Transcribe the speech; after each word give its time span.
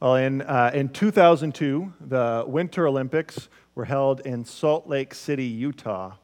Well, 0.00 0.16
in, 0.16 0.40
uh, 0.40 0.70
in 0.72 0.88
2002, 0.88 1.92
the 2.00 2.44
Winter 2.46 2.86
Olympics 2.86 3.50
were 3.74 3.84
held 3.84 4.20
in 4.20 4.46
Salt 4.46 4.88
Lake 4.88 5.12
City, 5.12 5.44
Utah. 5.44 6.14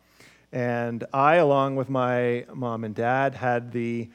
And 0.50 1.04
I, 1.12 1.34
along 1.34 1.76
with 1.76 1.90
my 1.90 2.46
mom 2.54 2.84
and 2.84 2.94
dad, 2.94 3.34
had 3.34 3.72
the 3.72 4.08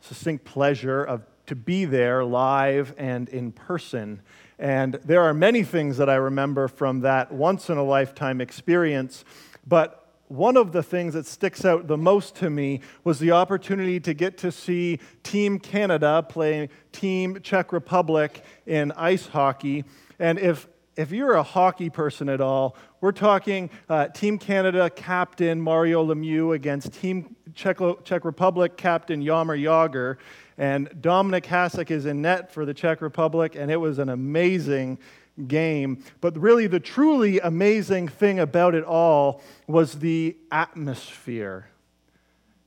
succinct 0.00 0.46
pleasure 0.46 1.04
of 1.04 1.26
to 1.44 1.54
be 1.54 1.84
there 1.84 2.24
live 2.24 2.94
and 2.96 3.28
in 3.28 3.52
person. 3.52 4.22
And 4.58 4.94
there 5.04 5.20
are 5.20 5.34
many 5.34 5.64
things 5.64 5.98
that 5.98 6.08
I 6.08 6.14
remember 6.14 6.66
from 6.66 7.00
that 7.00 7.30
once 7.30 7.68
in 7.68 7.76
a 7.76 7.84
lifetime 7.84 8.40
experience, 8.40 9.26
but 9.66 10.03
one 10.28 10.56
of 10.56 10.72
the 10.72 10.82
things 10.82 11.14
that 11.14 11.26
sticks 11.26 11.64
out 11.64 11.86
the 11.86 11.98
most 11.98 12.36
to 12.36 12.50
me 12.50 12.80
was 13.04 13.18
the 13.18 13.32
opportunity 13.32 14.00
to 14.00 14.14
get 14.14 14.38
to 14.38 14.50
see 14.50 14.98
Team 15.22 15.58
Canada 15.58 16.24
play 16.28 16.68
Team 16.92 17.40
Czech 17.42 17.72
Republic 17.72 18.42
in 18.66 18.92
ice 18.92 19.26
hockey. 19.26 19.84
And 20.18 20.38
if 20.38 20.68
if 20.96 21.10
you're 21.10 21.34
a 21.34 21.42
hockey 21.42 21.90
person 21.90 22.28
at 22.28 22.40
all, 22.40 22.76
we're 23.00 23.12
talking 23.12 23.68
uh, 23.88 24.06
Team 24.08 24.38
Canada 24.38 24.88
captain 24.88 25.60
Mario 25.60 26.04
Lemieux 26.04 26.54
against 26.54 26.92
Team 26.92 27.34
Czech, 27.54 27.78
Czech 28.04 28.24
Republic 28.24 28.76
captain 28.76 29.22
Jaromír 29.22 29.60
Jágr. 29.60 30.16
And 30.56 30.88
Dominik 31.00 31.44
Hasek 31.46 31.90
is 31.90 32.06
in 32.06 32.22
net 32.22 32.52
for 32.52 32.64
the 32.64 32.72
Czech 32.72 33.02
Republic, 33.02 33.56
and 33.56 33.72
it 33.72 33.76
was 33.76 33.98
an 33.98 34.08
amazing 34.08 34.98
game. 35.46 36.02
But 36.20 36.38
really, 36.38 36.66
the 36.66 36.80
truly 36.80 37.40
amazing 37.40 38.08
thing 38.08 38.38
about 38.38 38.74
it 38.74 38.84
all 38.84 39.40
was 39.66 39.98
the 39.98 40.36
atmosphere. 40.50 41.68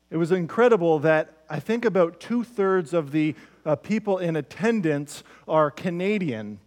It 0.09 0.17
was 0.17 0.31
incredible 0.31 0.99
that 0.99 1.33
I 1.49 1.59
think 1.59 1.85
about 1.85 2.19
two 2.19 2.43
thirds 2.43 2.93
of 2.93 3.11
the 3.11 3.35
uh, 3.65 3.75
people 3.75 4.17
in 4.17 4.35
attendance 4.35 5.23
are 5.47 5.69
Canadian. 5.69 6.59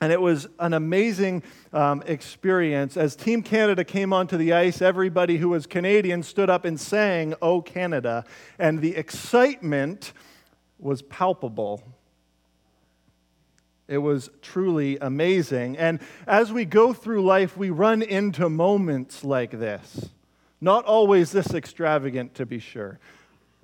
And 0.00 0.12
it 0.12 0.20
was 0.20 0.46
an 0.58 0.74
amazing 0.74 1.42
um, 1.72 2.02
experience. 2.06 2.98
As 2.98 3.16
Team 3.16 3.42
Canada 3.42 3.82
came 3.82 4.12
onto 4.12 4.36
the 4.36 4.52
ice, 4.52 4.82
everybody 4.82 5.38
who 5.38 5.48
was 5.48 5.66
Canadian 5.66 6.22
stood 6.22 6.50
up 6.50 6.66
and 6.66 6.78
sang, 6.78 7.34
Oh 7.40 7.62
Canada. 7.62 8.24
And 8.58 8.80
the 8.80 8.94
excitement 8.94 10.12
was 10.78 11.00
palpable. 11.00 11.82
It 13.88 13.98
was 13.98 14.30
truly 14.42 14.98
amazing. 14.98 15.76
And 15.78 16.00
as 16.26 16.52
we 16.52 16.64
go 16.64 16.92
through 16.92 17.24
life, 17.24 17.56
we 17.56 17.70
run 17.70 18.02
into 18.02 18.48
moments 18.48 19.22
like 19.22 19.52
this. 19.52 20.10
Not 20.60 20.84
always 20.84 21.30
this 21.30 21.54
extravagant, 21.54 22.34
to 22.34 22.46
be 22.46 22.58
sure, 22.58 22.98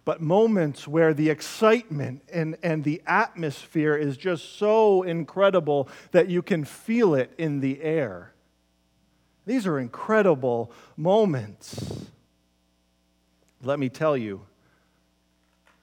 but 0.04 0.20
moments 0.20 0.86
where 0.86 1.14
the 1.14 1.30
excitement 1.30 2.22
and, 2.32 2.56
and 2.62 2.84
the 2.84 3.02
atmosphere 3.06 3.96
is 3.96 4.16
just 4.16 4.58
so 4.58 5.02
incredible 5.02 5.88
that 6.12 6.28
you 6.28 6.42
can 6.42 6.64
feel 6.64 7.14
it 7.14 7.32
in 7.38 7.60
the 7.60 7.82
air. 7.82 8.32
These 9.46 9.66
are 9.66 9.78
incredible 9.78 10.70
moments. 10.96 12.06
Let 13.62 13.78
me 13.78 13.88
tell 13.88 14.16
you, 14.16 14.42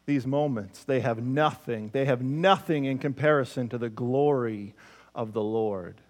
these 0.09 0.25
moments, 0.25 0.83
they 0.83 0.99
have 1.01 1.23
nothing. 1.23 1.91
They 1.93 2.05
have 2.05 2.21
nothing 2.21 2.85
in 2.85 2.97
comparison 2.97 3.69
to 3.69 3.77
the 3.77 3.89
glory 3.89 4.73
of 5.13 5.33
the 5.33 5.43
Lord. 5.43 6.01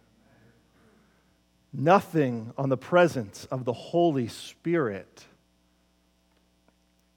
Nothing 1.73 2.53
on 2.57 2.69
the 2.69 2.77
presence 2.77 3.45
of 3.51 3.65
the 3.65 3.73
Holy 3.73 4.29
Spirit. 4.29 5.25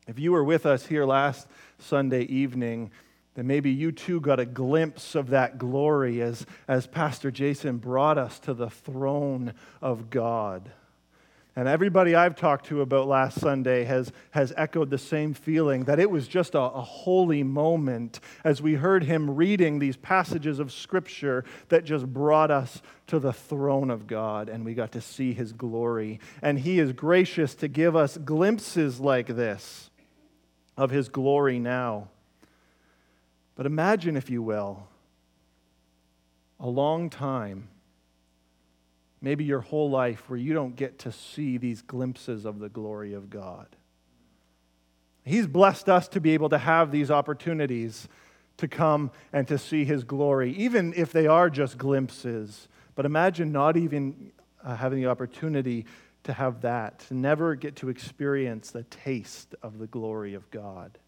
If 0.08 0.18
you 0.18 0.32
were 0.32 0.42
with 0.42 0.66
us 0.66 0.84
here 0.84 1.04
last 1.04 1.46
Sunday 1.78 2.22
evening, 2.22 2.90
then 3.34 3.46
maybe 3.46 3.70
you 3.70 3.92
too 3.92 4.20
got 4.20 4.40
a 4.40 4.44
glimpse 4.44 5.14
of 5.14 5.30
that 5.30 5.58
glory 5.58 6.20
as, 6.20 6.44
as 6.66 6.88
Pastor 6.88 7.30
Jason 7.30 7.78
brought 7.78 8.18
us 8.18 8.40
to 8.40 8.54
the 8.54 8.68
throne 8.68 9.54
of 9.80 10.10
God. 10.10 10.72
And 11.54 11.68
everybody 11.68 12.14
I've 12.14 12.34
talked 12.34 12.66
to 12.66 12.80
about 12.80 13.08
last 13.08 13.38
Sunday 13.38 13.84
has, 13.84 14.10
has 14.30 14.54
echoed 14.56 14.88
the 14.88 14.96
same 14.96 15.34
feeling 15.34 15.84
that 15.84 15.98
it 16.00 16.10
was 16.10 16.26
just 16.26 16.54
a, 16.54 16.60
a, 16.60 16.80
holy 16.80 17.42
moment 17.42 18.20
as 18.42 18.62
we 18.62 18.74
heard 18.74 19.04
him 19.04 19.36
reading 19.36 19.78
these 19.78 19.98
passages 19.98 20.58
of 20.58 20.72
Scripture 20.72 21.44
that 21.68 21.84
just 21.84 22.06
brought 22.06 22.50
us 22.50 22.80
to 23.08 23.18
the 23.18 23.34
throne 23.34 23.90
of 23.90 24.06
God 24.06 24.48
and 24.48 24.64
we 24.64 24.72
got 24.72 24.92
to 24.92 25.02
see 25.02 25.34
his 25.34 25.52
glory. 25.52 26.20
And 26.40 26.58
he 26.58 26.78
is 26.78 26.94
gracious 26.94 27.54
to 27.56 27.68
give 27.68 27.94
us 27.94 28.16
glimpses 28.16 28.98
like 28.98 29.26
this 29.26 29.90
of 30.78 30.90
his 30.90 31.10
glory 31.10 31.58
now. 31.58 32.08
But 33.56 33.66
imagine, 33.66 34.16
if 34.16 34.30
you 34.30 34.42
will, 34.42 34.88
a 36.58 36.68
long 36.68 37.10
time 37.10 37.68
maybe 39.22 39.44
your 39.44 39.60
whole 39.60 39.88
life 39.88 40.28
where 40.28 40.38
you 40.38 40.52
don't 40.52 40.76
get 40.76 40.98
to 40.98 41.12
see 41.12 41.56
these 41.56 41.80
glimpses 41.80 42.44
of 42.44 42.58
the 42.58 42.68
glory 42.68 43.14
of 43.14 43.30
God. 43.30 43.68
He's 45.24 45.46
blessed 45.46 45.88
us 45.88 46.08
to 46.08 46.20
be 46.20 46.32
able 46.32 46.48
to 46.48 46.58
have 46.58 46.90
these 46.90 47.10
opportunities 47.10 48.08
to 48.56 48.66
come 48.66 49.12
and 49.32 49.46
to 49.48 49.56
see 49.56 49.84
His 49.84 50.02
glory, 50.02 50.52
even 50.56 50.92
if 50.96 51.12
they 51.12 51.28
are 51.28 51.48
just 51.48 51.78
glimpses. 51.78 52.68
But 52.96 53.06
imagine 53.06 53.52
not 53.52 53.76
even 53.76 54.32
uh, 54.62 54.76
having 54.76 55.00
the 55.00 55.06
opportunity 55.08 55.86
to 56.24 56.32
have 56.32 56.60
that, 56.62 57.00
to 57.08 57.14
never 57.14 57.54
get 57.54 57.76
to 57.76 57.88
experience 57.88 58.70
the 58.70 58.82
taste 58.84 59.54
of 59.62 59.78
the 59.78 59.86
glory 59.86 60.34
of 60.34 60.50
God. 60.50 60.98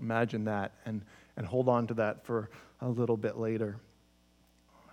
Imagine 0.00 0.44
that 0.44 0.72
and, 0.84 1.02
and 1.36 1.46
hold 1.46 1.68
on 1.68 1.86
to 1.86 1.94
that 1.94 2.24
for 2.24 2.50
a 2.80 2.88
little 2.88 3.16
bit 3.16 3.36
later. 3.36 3.76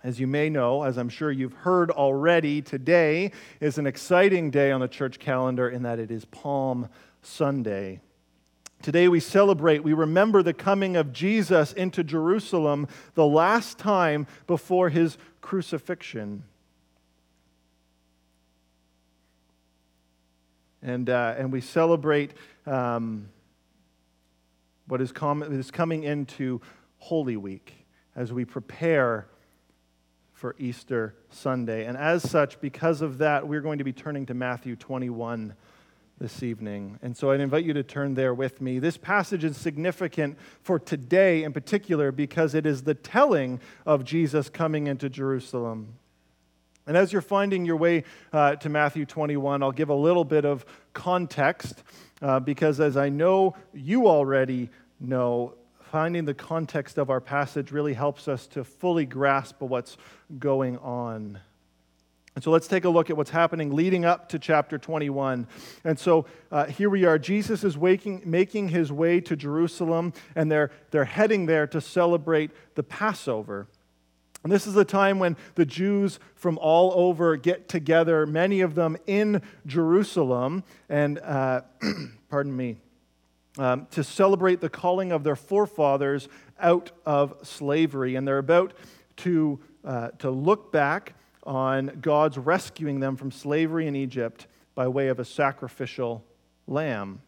As 0.04 0.18
you 0.18 0.26
may 0.26 0.50
know, 0.50 0.82
as 0.82 0.98
I'm 0.98 1.08
sure 1.08 1.30
you've 1.30 1.52
heard 1.52 1.90
already, 1.92 2.60
today 2.60 3.30
is 3.60 3.78
an 3.78 3.86
exciting 3.86 4.50
day 4.50 4.72
on 4.72 4.80
the 4.80 4.88
church 4.88 5.20
calendar 5.20 5.68
in 5.68 5.84
that 5.84 6.00
it 6.00 6.10
is 6.10 6.24
Palm 6.24 6.88
Sunday. 7.22 8.00
Today 8.82 9.06
we 9.06 9.20
celebrate, 9.20 9.84
we 9.84 9.92
remember 9.92 10.42
the 10.42 10.54
coming 10.54 10.96
of 10.96 11.12
Jesus 11.12 11.72
into 11.72 12.02
Jerusalem 12.02 12.88
the 13.14 13.24
last 13.24 13.78
time 13.78 14.26
before 14.48 14.88
his 14.88 15.18
crucifixion. 15.40 16.42
And, 20.82 21.08
uh, 21.08 21.36
and 21.38 21.52
we 21.52 21.60
celebrate 21.60 22.32
um, 22.66 23.28
what 24.88 25.00
is, 25.00 25.12
com- 25.12 25.44
is 25.44 25.70
coming 25.70 26.02
into 26.02 26.60
Holy 26.98 27.36
Week 27.36 27.86
as 28.16 28.32
we 28.32 28.44
prepare 28.44 29.28
for 30.42 30.56
Easter 30.58 31.14
Sunday. 31.30 31.84
And 31.84 31.96
as 31.96 32.28
such, 32.28 32.60
because 32.60 33.00
of 33.00 33.18
that, 33.18 33.46
we're 33.46 33.60
going 33.60 33.78
to 33.78 33.84
be 33.84 33.92
turning 33.92 34.26
to 34.26 34.34
Matthew 34.34 34.74
21 34.74 35.54
this 36.18 36.42
evening. 36.42 36.98
And 37.00 37.16
so 37.16 37.30
I'd 37.30 37.38
invite 37.38 37.64
you 37.64 37.72
to 37.74 37.84
turn 37.84 38.14
there 38.14 38.34
with 38.34 38.60
me. 38.60 38.80
This 38.80 38.96
passage 38.96 39.44
is 39.44 39.56
significant 39.56 40.36
for 40.60 40.80
today 40.80 41.44
in 41.44 41.52
particular 41.52 42.10
because 42.10 42.56
it 42.56 42.66
is 42.66 42.82
the 42.82 42.94
telling 42.94 43.60
of 43.86 44.04
Jesus 44.04 44.48
coming 44.48 44.88
into 44.88 45.08
Jerusalem. 45.08 45.94
And 46.88 46.96
as 46.96 47.12
you're 47.12 47.22
finding 47.22 47.64
your 47.64 47.76
way 47.76 48.02
uh, 48.32 48.56
to 48.56 48.68
Matthew 48.68 49.06
21, 49.06 49.62
I'll 49.62 49.70
give 49.70 49.90
a 49.90 49.94
little 49.94 50.24
bit 50.24 50.44
of 50.44 50.66
context 50.92 51.84
uh, 52.20 52.40
because 52.40 52.80
as 52.80 52.96
I 52.96 53.10
know 53.10 53.54
you 53.72 54.08
already 54.08 54.70
know, 54.98 55.54
finding 55.92 56.24
the 56.24 56.32
context 56.32 56.96
of 56.96 57.10
our 57.10 57.20
passage 57.20 57.70
really 57.70 57.92
helps 57.92 58.26
us 58.26 58.46
to 58.46 58.64
fully 58.64 59.04
grasp 59.04 59.60
what's 59.60 59.98
going 60.38 60.78
on. 60.78 61.38
And 62.34 62.42
so 62.42 62.50
let's 62.50 62.66
take 62.66 62.86
a 62.86 62.88
look 62.88 63.10
at 63.10 63.16
what's 63.18 63.28
happening 63.28 63.74
leading 63.74 64.06
up 64.06 64.30
to 64.30 64.38
chapter 64.38 64.78
21. 64.78 65.46
And 65.84 65.98
so 65.98 66.24
uh, 66.50 66.64
here 66.64 66.88
we 66.88 67.04
are. 67.04 67.18
Jesus 67.18 67.62
is 67.62 67.76
waking, 67.76 68.22
making 68.24 68.68
his 68.68 68.90
way 68.90 69.20
to 69.20 69.36
Jerusalem, 69.36 70.14
and 70.34 70.50
they're, 70.50 70.70
they're 70.92 71.04
heading 71.04 71.44
there 71.44 71.66
to 71.66 71.80
celebrate 71.82 72.52
the 72.74 72.82
Passover. 72.82 73.66
And 74.44 74.50
this 74.50 74.66
is 74.66 74.74
a 74.76 74.86
time 74.86 75.18
when 75.18 75.36
the 75.56 75.66
Jews 75.66 76.18
from 76.34 76.56
all 76.56 76.92
over 76.94 77.36
get 77.36 77.68
together, 77.68 78.24
many 78.24 78.62
of 78.62 78.74
them 78.74 78.96
in 79.06 79.42
Jerusalem. 79.66 80.64
And, 80.88 81.18
uh, 81.18 81.60
pardon 82.30 82.56
me, 82.56 82.78
um, 83.58 83.86
to 83.90 84.02
celebrate 84.02 84.60
the 84.60 84.68
calling 84.68 85.12
of 85.12 85.24
their 85.24 85.36
forefathers 85.36 86.28
out 86.58 86.90
of 87.04 87.34
slavery. 87.42 88.16
And 88.16 88.26
they're 88.26 88.38
about 88.38 88.72
to, 89.18 89.60
uh, 89.84 90.08
to 90.18 90.30
look 90.30 90.72
back 90.72 91.14
on 91.44 91.98
God's 92.00 92.38
rescuing 92.38 93.00
them 93.00 93.16
from 93.16 93.30
slavery 93.30 93.86
in 93.86 93.96
Egypt 93.96 94.46
by 94.74 94.88
way 94.88 95.08
of 95.08 95.18
a 95.18 95.24
sacrificial 95.24 96.24
lamb. 96.66 97.20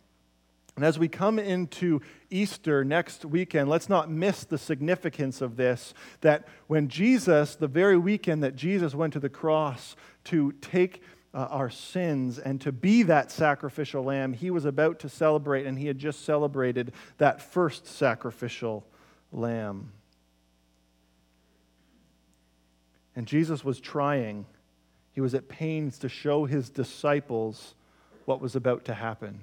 And 0.76 0.84
as 0.84 0.98
we 0.98 1.06
come 1.06 1.38
into 1.38 2.00
Easter 2.30 2.84
next 2.84 3.24
weekend, 3.24 3.68
let's 3.68 3.88
not 3.88 4.10
miss 4.10 4.42
the 4.44 4.58
significance 4.58 5.40
of 5.40 5.56
this 5.56 5.94
that 6.20 6.48
when 6.66 6.88
Jesus, 6.88 7.54
the 7.54 7.68
very 7.68 7.96
weekend 7.96 8.42
that 8.42 8.56
Jesus 8.56 8.94
went 8.94 9.12
to 9.12 9.20
the 9.20 9.28
cross 9.28 9.94
to 10.24 10.52
take 10.60 11.02
uh, 11.34 11.48
our 11.50 11.68
sins 11.68 12.38
and 12.38 12.60
to 12.60 12.70
be 12.70 13.02
that 13.02 13.30
sacrificial 13.30 14.04
lamb 14.04 14.32
he 14.32 14.50
was 14.50 14.64
about 14.64 15.00
to 15.00 15.08
celebrate, 15.08 15.66
and 15.66 15.78
he 15.78 15.86
had 15.86 15.98
just 15.98 16.24
celebrated 16.24 16.92
that 17.18 17.42
first 17.42 17.86
sacrificial 17.86 18.86
lamb. 19.32 19.92
And 23.16 23.26
Jesus 23.26 23.64
was 23.64 23.80
trying, 23.80 24.46
he 25.12 25.20
was 25.20 25.34
at 25.34 25.48
pains 25.48 25.98
to 25.98 26.08
show 26.08 26.44
his 26.44 26.70
disciples 26.70 27.74
what 28.24 28.40
was 28.40 28.56
about 28.56 28.84
to 28.86 28.94
happen. 28.94 29.40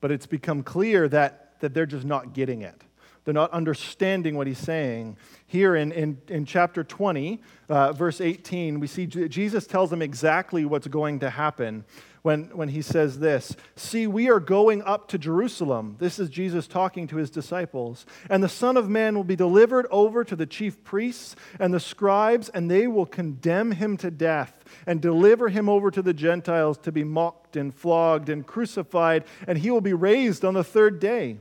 But 0.00 0.10
it's 0.12 0.26
become 0.26 0.62
clear 0.62 1.08
that, 1.08 1.58
that 1.60 1.74
they're 1.74 1.86
just 1.86 2.06
not 2.06 2.32
getting 2.32 2.62
it. 2.62 2.82
They're 3.26 3.34
not 3.34 3.50
understanding 3.50 4.36
what 4.36 4.46
he's 4.46 4.56
saying. 4.56 5.16
Here 5.48 5.74
in, 5.74 5.90
in, 5.90 6.18
in 6.28 6.46
chapter 6.46 6.84
20, 6.84 7.42
uh, 7.68 7.92
verse 7.92 8.20
18, 8.20 8.78
we 8.78 8.86
see 8.86 9.04
Jesus 9.06 9.66
tells 9.66 9.90
them 9.90 10.00
exactly 10.00 10.64
what's 10.64 10.86
going 10.86 11.18
to 11.18 11.30
happen 11.30 11.84
when, 12.22 12.44
when 12.56 12.68
he 12.68 12.82
says 12.82 13.18
this 13.18 13.56
See, 13.74 14.06
we 14.06 14.30
are 14.30 14.38
going 14.38 14.80
up 14.82 15.08
to 15.08 15.18
Jerusalem. 15.18 15.96
This 15.98 16.20
is 16.20 16.30
Jesus 16.30 16.68
talking 16.68 17.08
to 17.08 17.16
his 17.16 17.28
disciples. 17.28 18.06
And 18.30 18.44
the 18.44 18.48
Son 18.48 18.76
of 18.76 18.88
Man 18.88 19.16
will 19.16 19.24
be 19.24 19.34
delivered 19.34 19.88
over 19.90 20.22
to 20.22 20.36
the 20.36 20.46
chief 20.46 20.84
priests 20.84 21.34
and 21.58 21.74
the 21.74 21.80
scribes, 21.80 22.48
and 22.48 22.70
they 22.70 22.86
will 22.86 23.06
condemn 23.06 23.72
him 23.72 23.96
to 23.96 24.10
death 24.12 24.64
and 24.86 25.00
deliver 25.00 25.48
him 25.48 25.68
over 25.68 25.90
to 25.90 26.00
the 26.00 26.14
Gentiles 26.14 26.78
to 26.78 26.92
be 26.92 27.02
mocked 27.02 27.56
and 27.56 27.74
flogged 27.74 28.28
and 28.28 28.46
crucified, 28.46 29.24
and 29.48 29.58
he 29.58 29.72
will 29.72 29.80
be 29.80 29.94
raised 29.94 30.44
on 30.44 30.54
the 30.54 30.62
third 30.62 31.00
day. 31.00 31.38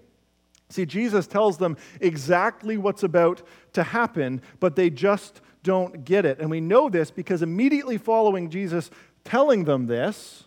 See, 0.75 0.85
Jesus 0.85 1.25
tells 1.25 1.57
them 1.57 1.77
exactly 2.01 2.77
what's 2.77 3.03
about 3.03 3.41
to 3.73 3.83
happen, 3.83 4.41
but 4.59 4.75
they 4.75 4.89
just 4.89 5.39
don't 5.63 6.03
get 6.03 6.25
it. 6.25 6.39
And 6.39 6.51
we 6.51 6.59
know 6.59 6.89
this 6.89 7.11
because 7.11 7.41
immediately 7.41 7.97
following 7.97 8.49
Jesus 8.49 8.91
telling 9.23 9.63
them 9.63 9.87
this, 9.87 10.43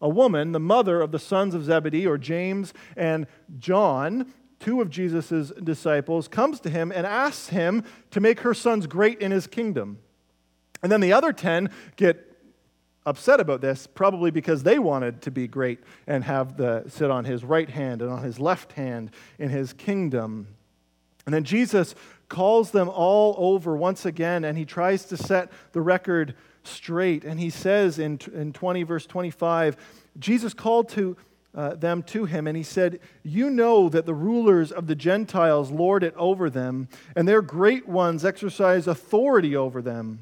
a 0.00 0.08
woman, 0.08 0.52
the 0.52 0.58
mother 0.58 1.02
of 1.02 1.12
the 1.12 1.18
sons 1.18 1.54
of 1.54 1.64
Zebedee, 1.64 2.06
or 2.06 2.16
James 2.16 2.72
and 2.96 3.26
John, 3.58 4.32
two 4.58 4.80
of 4.80 4.88
Jesus' 4.88 5.52
disciples, 5.62 6.28
comes 6.28 6.60
to 6.60 6.70
him 6.70 6.90
and 6.90 7.06
asks 7.06 7.48
him 7.48 7.84
to 8.10 8.20
make 8.20 8.40
her 8.40 8.54
sons 8.54 8.86
great 8.86 9.20
in 9.20 9.32
his 9.32 9.46
kingdom. 9.46 9.98
And 10.82 10.90
then 10.90 11.02
the 11.02 11.12
other 11.12 11.32
10 11.32 11.68
get 11.96 12.27
upset 13.06 13.40
about 13.40 13.60
this, 13.60 13.86
probably 13.86 14.30
because 14.30 14.62
they 14.62 14.78
wanted 14.78 15.22
to 15.22 15.30
be 15.30 15.48
great 15.48 15.80
and 16.06 16.24
have 16.24 16.56
the 16.56 16.84
sit 16.88 17.10
on 17.10 17.24
his 17.24 17.44
right 17.44 17.70
hand 17.70 18.02
and 18.02 18.10
on 18.10 18.22
his 18.22 18.38
left 18.38 18.72
hand 18.72 19.10
in 19.38 19.48
his 19.48 19.72
kingdom. 19.72 20.48
And 21.24 21.34
then 21.34 21.44
Jesus 21.44 21.94
calls 22.28 22.70
them 22.70 22.88
all 22.88 23.34
over 23.38 23.76
once 23.76 24.04
again, 24.04 24.44
and 24.44 24.56
he 24.56 24.64
tries 24.64 25.04
to 25.06 25.16
set 25.16 25.50
the 25.72 25.80
record 25.80 26.34
straight. 26.62 27.24
And 27.24 27.40
he 27.40 27.50
says 27.50 27.98
in, 27.98 28.18
in 28.34 28.52
20, 28.52 28.82
verse 28.82 29.06
25, 29.06 29.76
Jesus 30.18 30.54
called 30.54 30.88
to 30.90 31.16
uh, 31.54 31.74
them 31.74 32.02
to 32.04 32.24
him, 32.24 32.46
and 32.46 32.56
he 32.56 32.62
said, 32.62 33.00
You 33.22 33.50
know 33.50 33.88
that 33.88 34.06
the 34.06 34.14
rulers 34.14 34.70
of 34.70 34.86
the 34.86 34.94
Gentiles 34.94 35.70
lord 35.70 36.04
it 36.04 36.14
over 36.16 36.50
them, 36.50 36.88
and 37.16 37.26
their 37.26 37.42
great 37.42 37.88
ones 37.88 38.24
exercise 38.24 38.86
authority 38.86 39.56
over 39.56 39.82
them. 39.82 40.20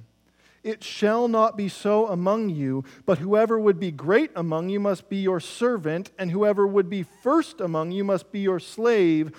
It 0.67 0.83
shall 0.83 1.29
not 1.29 1.57
be 1.57 1.69
so 1.69 2.09
among 2.09 2.51
you, 2.51 2.83
but 3.05 3.19
whoever 3.19 3.57
would 3.57 3.79
be 3.79 3.93
great 3.93 4.33
among 4.35 4.69
you 4.69 4.81
must 4.81 5.09
be 5.09 5.19
your 5.19 5.39
servant, 5.39 6.11
and 6.19 6.33
whoever 6.33 6.67
would 6.67 6.91
be 6.91 7.05
first 7.05 7.61
among 7.61 7.93
you 7.93 8.03
must 8.03 8.33
be 8.33 8.41
your 8.41 8.59
slave, 8.59 9.31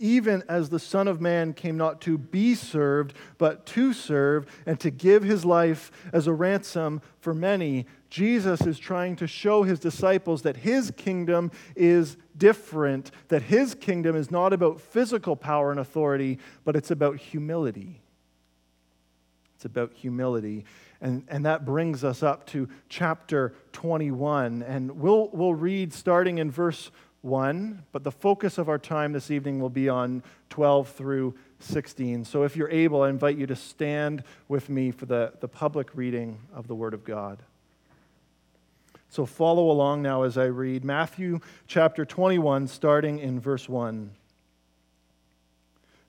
even 0.00 0.42
as 0.48 0.70
the 0.70 0.80
Son 0.80 1.06
of 1.06 1.20
Man 1.20 1.52
came 1.52 1.76
not 1.76 2.00
to 2.00 2.18
be 2.18 2.56
served, 2.56 3.14
but 3.38 3.64
to 3.66 3.92
serve, 3.92 4.46
and 4.66 4.80
to 4.80 4.90
give 4.90 5.22
his 5.22 5.44
life 5.44 5.92
as 6.12 6.26
a 6.26 6.32
ransom 6.32 7.00
for 7.20 7.32
many. 7.32 7.86
Jesus 8.10 8.62
is 8.62 8.76
trying 8.76 9.14
to 9.14 9.28
show 9.28 9.62
his 9.62 9.78
disciples 9.78 10.42
that 10.42 10.56
his 10.56 10.90
kingdom 10.96 11.52
is 11.76 12.16
different, 12.36 13.12
that 13.28 13.42
his 13.42 13.76
kingdom 13.76 14.16
is 14.16 14.28
not 14.28 14.52
about 14.52 14.80
physical 14.80 15.36
power 15.36 15.70
and 15.70 15.78
authority, 15.78 16.40
but 16.64 16.74
it's 16.74 16.90
about 16.90 17.18
humility. 17.18 18.00
It's 19.64 19.70
about 19.70 19.94
humility. 19.94 20.66
And, 21.00 21.24
and 21.26 21.46
that 21.46 21.64
brings 21.64 22.04
us 22.04 22.22
up 22.22 22.44
to 22.48 22.68
chapter 22.90 23.54
21. 23.72 24.62
And 24.62 25.00
we'll, 25.00 25.30
we'll 25.32 25.54
read 25.54 25.94
starting 25.94 26.36
in 26.36 26.50
verse 26.50 26.90
1, 27.22 27.82
but 27.90 28.04
the 28.04 28.12
focus 28.12 28.58
of 28.58 28.68
our 28.68 28.78
time 28.78 29.14
this 29.14 29.30
evening 29.30 29.60
will 29.60 29.70
be 29.70 29.88
on 29.88 30.22
12 30.50 30.90
through 30.90 31.34
16. 31.60 32.26
So 32.26 32.42
if 32.42 32.56
you're 32.56 32.68
able, 32.68 33.00
I 33.00 33.08
invite 33.08 33.38
you 33.38 33.46
to 33.46 33.56
stand 33.56 34.22
with 34.48 34.68
me 34.68 34.90
for 34.90 35.06
the, 35.06 35.32
the 35.40 35.48
public 35.48 35.88
reading 35.94 36.40
of 36.54 36.68
the 36.68 36.74
Word 36.74 36.92
of 36.92 37.02
God. 37.02 37.38
So 39.08 39.24
follow 39.24 39.70
along 39.70 40.02
now 40.02 40.24
as 40.24 40.36
I 40.36 40.44
read 40.44 40.84
Matthew 40.84 41.40
chapter 41.66 42.04
21, 42.04 42.66
starting 42.68 43.18
in 43.18 43.40
verse 43.40 43.66
1. 43.66 44.10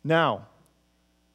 Now, 0.03 0.47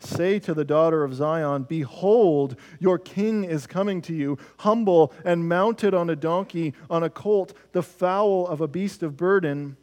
Say 0.00 0.38
to 0.40 0.54
the 0.54 0.64
daughter 0.64 1.04
of 1.04 1.14
Zion, 1.14 1.64
Behold, 1.64 2.56
your 2.78 2.98
king 2.98 3.44
is 3.44 3.66
coming 3.66 4.00
to 4.02 4.14
you, 4.14 4.38
humble 4.60 5.12
and 5.24 5.46
mounted 5.46 5.92
on 5.92 6.08
a 6.08 6.16
donkey, 6.16 6.72
on 6.88 7.02
a 7.02 7.10
colt, 7.10 7.52
the 7.72 7.82
foal 7.82 8.46
of 8.46 8.62
a 8.62 8.68
beast 8.68 9.02
of 9.02 9.18
burden. 9.18 9.76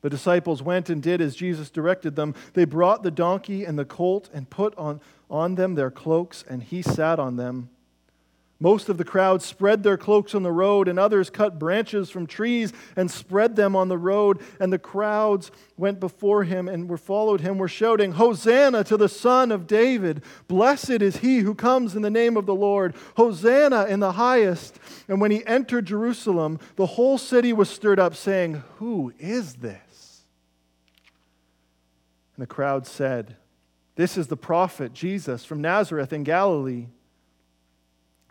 The 0.00 0.10
disciples 0.10 0.62
went 0.62 0.88
and 0.88 1.02
did 1.02 1.20
as 1.20 1.36
Jesus 1.36 1.70
directed 1.70 2.16
them. 2.16 2.34
They 2.54 2.64
brought 2.64 3.02
the 3.02 3.10
donkey 3.10 3.64
and 3.64 3.78
the 3.78 3.84
colt 3.84 4.30
and 4.32 4.48
put 4.48 4.76
on, 4.76 5.00
on 5.30 5.56
them 5.56 5.74
their 5.74 5.90
cloaks, 5.90 6.42
and 6.48 6.62
he 6.62 6.80
sat 6.80 7.18
on 7.18 7.36
them. 7.36 7.68
Most 8.62 8.88
of 8.88 8.96
the 8.96 9.04
crowd 9.04 9.42
spread 9.42 9.82
their 9.82 9.96
cloaks 9.96 10.36
on 10.36 10.44
the 10.44 10.52
road, 10.52 10.86
and 10.86 10.96
others 10.96 11.30
cut 11.30 11.58
branches 11.58 12.10
from 12.10 12.28
trees 12.28 12.72
and 12.94 13.10
spread 13.10 13.56
them 13.56 13.74
on 13.74 13.88
the 13.88 13.98
road. 13.98 14.40
And 14.60 14.72
the 14.72 14.78
crowds 14.78 15.50
went 15.76 15.98
before 15.98 16.44
him 16.44 16.68
and 16.68 16.88
were 16.88 16.96
followed 16.96 17.40
him, 17.40 17.58
were 17.58 17.66
shouting, 17.66 18.12
Hosanna 18.12 18.84
to 18.84 18.96
the 18.96 19.08
Son 19.08 19.50
of 19.50 19.66
David! 19.66 20.22
Blessed 20.46 21.02
is 21.02 21.16
he 21.16 21.40
who 21.40 21.56
comes 21.56 21.96
in 21.96 22.02
the 22.02 22.08
name 22.10 22.36
of 22.36 22.46
the 22.46 22.54
Lord! 22.54 22.94
Hosanna 23.16 23.86
in 23.86 23.98
the 23.98 24.12
highest! 24.12 24.78
And 25.08 25.20
when 25.20 25.32
he 25.32 25.44
entered 25.44 25.86
Jerusalem, 25.86 26.60
the 26.76 26.86
whole 26.86 27.18
city 27.18 27.52
was 27.52 27.68
stirred 27.68 27.98
up, 27.98 28.14
saying, 28.14 28.62
Who 28.76 29.12
is 29.18 29.54
this? 29.54 30.22
And 32.36 32.44
the 32.44 32.46
crowd 32.46 32.86
said, 32.86 33.34
This 33.96 34.16
is 34.16 34.28
the 34.28 34.36
prophet 34.36 34.92
Jesus 34.92 35.44
from 35.44 35.60
Nazareth 35.60 36.12
in 36.12 36.22
Galilee. 36.22 36.86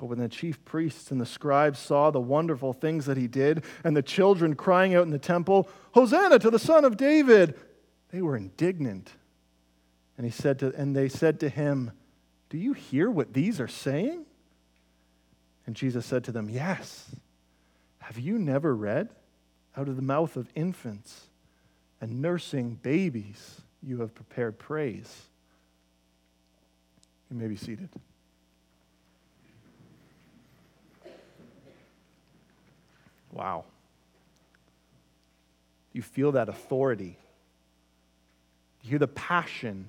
But 0.00 0.06
when 0.06 0.18
the 0.18 0.30
chief 0.30 0.64
priests 0.64 1.10
and 1.10 1.20
the 1.20 1.26
scribes 1.26 1.78
saw 1.78 2.10
the 2.10 2.22
wonderful 2.22 2.72
things 2.72 3.04
that 3.04 3.18
he 3.18 3.26
did, 3.26 3.64
and 3.84 3.94
the 3.94 4.02
children 4.02 4.56
crying 4.56 4.94
out 4.94 5.02
in 5.02 5.10
the 5.10 5.18
temple, 5.18 5.68
Hosanna 5.92 6.38
to 6.38 6.48
the 6.48 6.58
Son 6.58 6.86
of 6.86 6.96
David, 6.96 7.54
they 8.10 8.22
were 8.22 8.34
indignant. 8.34 9.12
And, 10.16 10.24
he 10.24 10.32
said 10.32 10.58
to, 10.60 10.74
and 10.74 10.96
they 10.96 11.10
said 11.10 11.38
to 11.40 11.50
him, 11.50 11.90
Do 12.48 12.56
you 12.56 12.72
hear 12.72 13.10
what 13.10 13.34
these 13.34 13.60
are 13.60 13.68
saying? 13.68 14.24
And 15.66 15.76
Jesus 15.76 16.06
said 16.06 16.24
to 16.24 16.32
them, 16.32 16.48
Yes. 16.48 17.14
Have 17.98 18.18
you 18.18 18.38
never 18.38 18.74
read? 18.74 19.10
Out 19.76 19.86
of 19.86 19.96
the 19.96 20.02
mouth 20.02 20.34
of 20.36 20.48
infants 20.54 21.26
and 22.00 22.22
nursing 22.22 22.76
babies, 22.82 23.60
you 23.82 24.00
have 24.00 24.14
prepared 24.14 24.58
praise. 24.58 25.24
You 27.30 27.36
may 27.36 27.48
be 27.48 27.56
seated. 27.56 27.90
Wow. 33.32 33.64
You 35.92 36.02
feel 36.02 36.32
that 36.32 36.48
authority. 36.48 37.18
You 38.82 38.90
hear 38.90 38.98
the 38.98 39.08
passion 39.08 39.88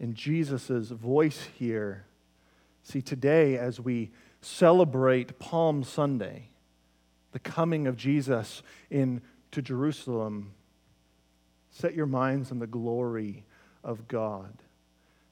in 0.00 0.14
Jesus' 0.14 0.90
voice 0.90 1.48
here. 1.58 2.04
See, 2.82 3.02
today, 3.02 3.56
as 3.56 3.80
we 3.80 4.10
celebrate 4.40 5.38
Palm 5.38 5.84
Sunday, 5.84 6.48
the 7.32 7.38
coming 7.38 7.86
of 7.86 7.96
Jesus 7.96 8.62
into 8.90 9.20
Jerusalem, 9.62 10.52
set 11.70 11.94
your 11.94 12.06
minds 12.06 12.50
on 12.50 12.58
the 12.58 12.66
glory 12.66 13.44
of 13.84 14.08
God. 14.08 14.52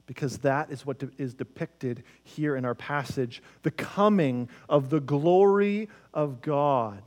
Because 0.07 0.39
that 0.39 0.71
is 0.71 0.85
what 0.85 1.03
is 1.17 1.35
depicted 1.35 2.03
here 2.23 2.55
in 2.55 2.65
our 2.65 2.75
passage 2.75 3.43
the 3.61 3.71
coming 3.71 4.49
of 4.67 4.89
the 4.89 5.01
glory 5.01 5.89
of 6.13 6.41
God 6.41 7.03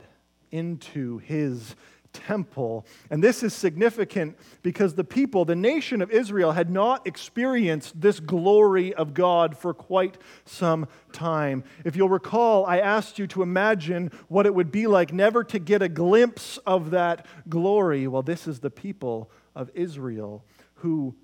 into 0.51 1.17
his 1.19 1.75
temple. 2.13 2.85
And 3.09 3.23
this 3.23 3.43
is 3.43 3.53
significant 3.53 4.37
because 4.61 4.95
the 4.95 5.03
people, 5.03 5.45
the 5.45 5.55
nation 5.55 6.01
of 6.01 6.11
Israel, 6.11 6.51
had 6.51 6.69
not 6.69 7.07
experienced 7.07 7.99
this 7.99 8.19
glory 8.19 8.93
of 8.93 9.13
God 9.13 9.57
for 9.57 9.73
quite 9.73 10.17
some 10.45 10.87
time. 11.11 11.63
If 11.85 11.95
you'll 11.95 12.09
recall, 12.09 12.65
I 12.65 12.79
asked 12.79 13.19
you 13.19 13.27
to 13.27 13.41
imagine 13.41 14.11
what 14.27 14.45
it 14.45 14.53
would 14.53 14.71
be 14.71 14.87
like 14.87 15.13
never 15.13 15.43
to 15.45 15.59
get 15.59 15.81
a 15.81 15.89
glimpse 15.89 16.57
of 16.65 16.91
that 16.91 17.25
glory. 17.49 18.07
Well, 18.07 18.23
this 18.23 18.47
is 18.47 18.59
the 18.59 18.71
people 18.71 19.31
of 19.55 19.69
Israel 19.73 20.45
who 20.75 21.15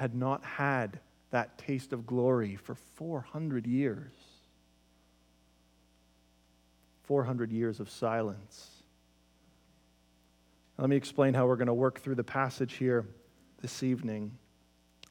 had 0.00 0.14
not 0.14 0.42
had 0.42 0.98
that 1.30 1.58
taste 1.58 1.92
of 1.92 2.06
glory 2.06 2.56
for 2.56 2.74
400 2.74 3.66
years. 3.66 4.10
400 7.02 7.52
years 7.52 7.80
of 7.80 7.90
silence. 7.90 8.70
Let 10.78 10.88
me 10.88 10.96
explain 10.96 11.34
how 11.34 11.46
we're 11.46 11.56
going 11.56 11.66
to 11.66 11.74
work 11.74 12.00
through 12.00 12.14
the 12.14 12.24
passage 12.24 12.76
here 12.76 13.04
this 13.60 13.82
evening. 13.82 14.32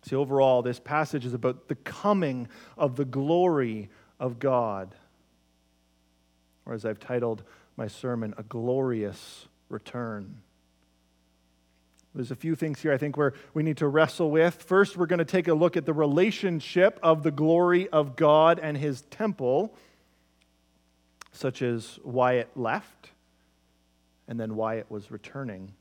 See, 0.07 0.15
overall, 0.15 0.63
this 0.63 0.79
passage 0.79 1.23
is 1.23 1.35
about 1.35 1.67
the 1.67 1.75
coming 1.75 2.47
of 2.75 2.95
the 2.95 3.05
glory 3.05 3.91
of 4.19 4.39
God. 4.39 4.95
Or, 6.65 6.73
as 6.73 6.83
I've 6.83 6.99
titled 6.99 7.43
my 7.77 7.85
sermon, 7.87 8.33
A 8.39 8.43
Glorious 8.43 9.45
Return. 9.69 10.41
There's 12.15 12.31
a 12.31 12.35
few 12.35 12.55
things 12.55 12.81
here 12.81 12.91
I 12.91 12.97
think 12.97 13.17
where 13.17 13.33
we 13.53 13.63
need 13.63 13.77
to 13.77 13.87
wrestle 13.87 14.31
with. 14.31 14.55
First, 14.55 14.97
we're 14.97 15.05
going 15.05 15.19
to 15.19 15.25
take 15.25 15.47
a 15.47 15.53
look 15.53 15.77
at 15.77 15.85
the 15.85 15.93
relationship 15.93 16.99
of 17.03 17.23
the 17.23 17.31
glory 17.31 17.87
of 17.89 18.15
God 18.15 18.59
and 18.59 18.75
his 18.77 19.01
temple, 19.03 19.73
such 21.31 21.61
as 21.61 21.99
why 22.03 22.33
it 22.33 22.49
left 22.55 23.11
and 24.27 24.39
then 24.39 24.55
why 24.55 24.75
it 24.75 24.87
was 24.89 25.11
returning. 25.11 25.73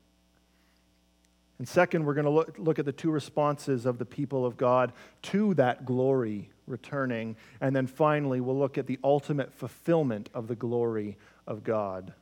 And 1.57 1.67
second, 1.67 2.05
we're 2.05 2.13
going 2.13 2.25
to 2.25 2.31
look, 2.31 2.55
look 2.57 2.79
at 2.79 2.85
the 2.85 2.93
two 2.93 3.11
responses 3.11 3.85
of 3.85 3.97
the 3.97 4.05
people 4.05 4.45
of 4.45 4.55
God 4.55 4.93
to 5.23 5.53
that 5.55 5.85
glory 5.85 6.49
returning. 6.67 7.35
And 7.59 7.75
then 7.75 7.85
finally, 7.85 8.39
we'll 8.39 8.57
look 8.57 8.77
at 8.77 8.87
the 8.87 8.97
ultimate 9.03 9.53
fulfillment 9.53 10.29
of 10.33 10.47
the 10.47 10.55
glory 10.55 11.17
of 11.45 11.63
God. 11.63 12.13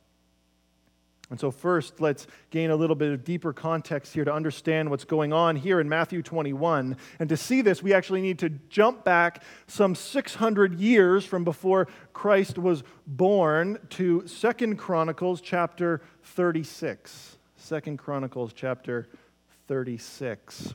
And 1.30 1.38
so, 1.38 1.50
first, 1.50 2.00
let's 2.00 2.26
gain 2.50 2.70
a 2.70 2.76
little 2.76 2.96
bit 2.96 3.12
of 3.12 3.22
deeper 3.22 3.52
context 3.52 4.14
here 4.14 4.24
to 4.24 4.32
understand 4.32 4.88
what's 4.88 5.04
going 5.04 5.34
on 5.34 5.56
here 5.56 5.78
in 5.78 5.88
Matthew 5.88 6.22
21. 6.22 6.96
And 7.18 7.28
to 7.28 7.36
see 7.36 7.60
this, 7.60 7.82
we 7.82 7.92
actually 7.92 8.22
need 8.22 8.38
to 8.38 8.48
jump 8.48 9.04
back 9.04 9.42
some 9.66 9.94
600 9.94 10.80
years 10.80 11.26
from 11.26 11.44
before 11.44 11.86
Christ 12.14 12.56
was 12.56 12.82
born 13.06 13.78
to 13.90 14.26
Second 14.26 14.78
Chronicles 14.78 15.42
chapter 15.42 16.00
36. 16.22 17.36
Second 17.56 17.98
Chronicles 17.98 18.54
chapter 18.54 19.08
36. 19.66 20.74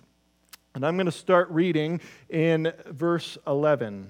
And 0.75 0.85
I'm 0.85 0.97
going 0.97 1.07
to 1.07 1.11
start 1.11 1.49
reading 1.49 1.99
in 2.29 2.71
verse 2.87 3.39
11, 3.47 4.07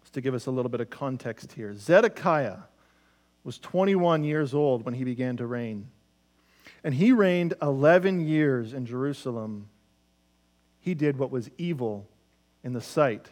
just 0.00 0.14
to 0.14 0.22
give 0.22 0.32
us 0.32 0.46
a 0.46 0.50
little 0.50 0.70
bit 0.70 0.80
of 0.80 0.88
context 0.88 1.52
here. 1.52 1.74
Zedekiah 1.74 2.56
was 3.44 3.58
21 3.58 4.24
years 4.24 4.54
old 4.54 4.84
when 4.84 4.94
he 4.94 5.04
began 5.04 5.36
to 5.36 5.46
reign. 5.46 5.88
And 6.82 6.94
he 6.94 7.12
reigned 7.12 7.54
11 7.62 8.26
years 8.26 8.72
in 8.72 8.86
Jerusalem. 8.86 9.68
He 10.80 10.94
did 10.94 11.18
what 11.18 11.30
was 11.30 11.50
evil 11.56 12.08
in 12.62 12.72
the 12.72 12.80
sight 12.80 13.28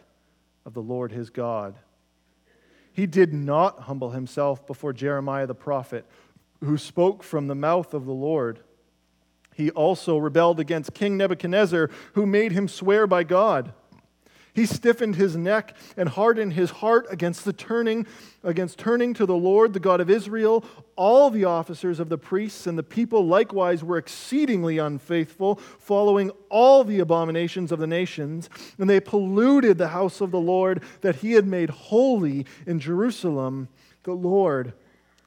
of 0.65 0.73
the 0.73 0.81
Lord 0.81 1.11
his 1.11 1.29
God. 1.29 1.75
He 2.91 3.07
did 3.07 3.33
not 3.33 3.81
humble 3.81 4.11
himself 4.11 4.65
before 4.67 4.93
Jeremiah 4.93 5.47
the 5.47 5.55
prophet, 5.55 6.05
who 6.63 6.77
spoke 6.77 7.23
from 7.23 7.47
the 7.47 7.55
mouth 7.55 7.93
of 7.93 8.05
the 8.05 8.13
Lord. 8.13 8.59
He 9.55 9.71
also 9.71 10.17
rebelled 10.17 10.59
against 10.59 10.93
King 10.93 11.17
Nebuchadnezzar, 11.17 11.89
who 12.13 12.25
made 12.25 12.51
him 12.51 12.67
swear 12.67 13.07
by 13.07 13.23
God. 13.23 13.73
He 14.53 14.67
stiffened 14.67 15.15
his 15.15 15.35
neck 15.35 15.75
and 15.97 16.07
hardened 16.09 16.53
his 16.53 16.69
heart 16.69 17.07
against 17.09 17.43
the 17.43 17.53
turning 17.53 18.05
against 18.43 18.77
turning 18.77 19.13
to 19.15 19.25
the 19.25 19.35
Lord, 19.35 19.73
the 19.73 19.79
God 19.79 20.01
of 20.01 20.09
Israel. 20.09 20.63
All 20.95 21.29
the 21.29 21.45
officers 21.45 21.99
of 21.99 22.09
the 22.09 22.17
priests 22.17 22.67
and 22.67 22.77
the 22.77 22.83
people 22.83 23.25
likewise 23.25 23.83
were 23.83 23.97
exceedingly 23.97 24.77
unfaithful, 24.77 25.55
following 25.55 26.29
all 26.49 26.83
the 26.83 26.99
abominations 26.99 27.71
of 27.71 27.79
the 27.79 27.87
nations, 27.87 28.49
and 28.77 28.89
they 28.89 28.99
polluted 28.99 29.77
the 29.77 29.87
house 29.87 30.21
of 30.21 30.31
the 30.31 30.39
Lord 30.39 30.83
that 31.01 31.17
he 31.17 31.31
had 31.33 31.47
made 31.47 31.69
holy 31.69 32.45
in 32.67 32.79
Jerusalem. 32.79 33.69
The 34.03 34.13
Lord 34.13 34.73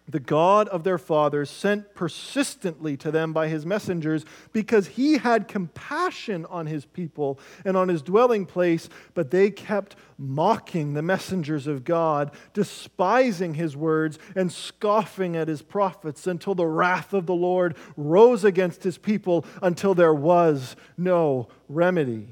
the 0.08 0.20
God 0.20 0.68
of 0.68 0.84
their 0.84 0.98
fathers 0.98 1.50
sent 1.50 1.94
persistently 1.94 2.96
to 2.98 3.10
them 3.10 3.32
by 3.32 3.48
his 3.48 3.66
messengers 3.66 4.24
because 4.52 4.86
he 4.86 5.18
had 5.18 5.48
compassion 5.48 6.46
on 6.46 6.66
his 6.66 6.84
people 6.84 7.40
and 7.64 7.76
on 7.76 7.88
his 7.88 8.02
dwelling 8.02 8.46
place, 8.46 8.88
but 9.14 9.30
they 9.30 9.50
kept 9.50 9.96
mocking 10.16 10.94
the 10.94 11.02
messengers 11.02 11.66
of 11.66 11.84
God, 11.84 12.30
despising 12.54 13.54
his 13.54 13.76
words 13.76 14.18
and 14.36 14.52
scoffing 14.52 15.36
at 15.36 15.48
his 15.48 15.62
prophets 15.62 16.26
until 16.26 16.54
the 16.54 16.66
wrath 16.66 17.12
of 17.12 17.26
the 17.26 17.34
Lord 17.34 17.76
rose 17.96 18.44
against 18.44 18.84
his 18.84 18.98
people 18.98 19.44
until 19.60 19.94
there 19.94 20.14
was 20.14 20.76
no 20.96 21.48
remedy. 21.68 22.28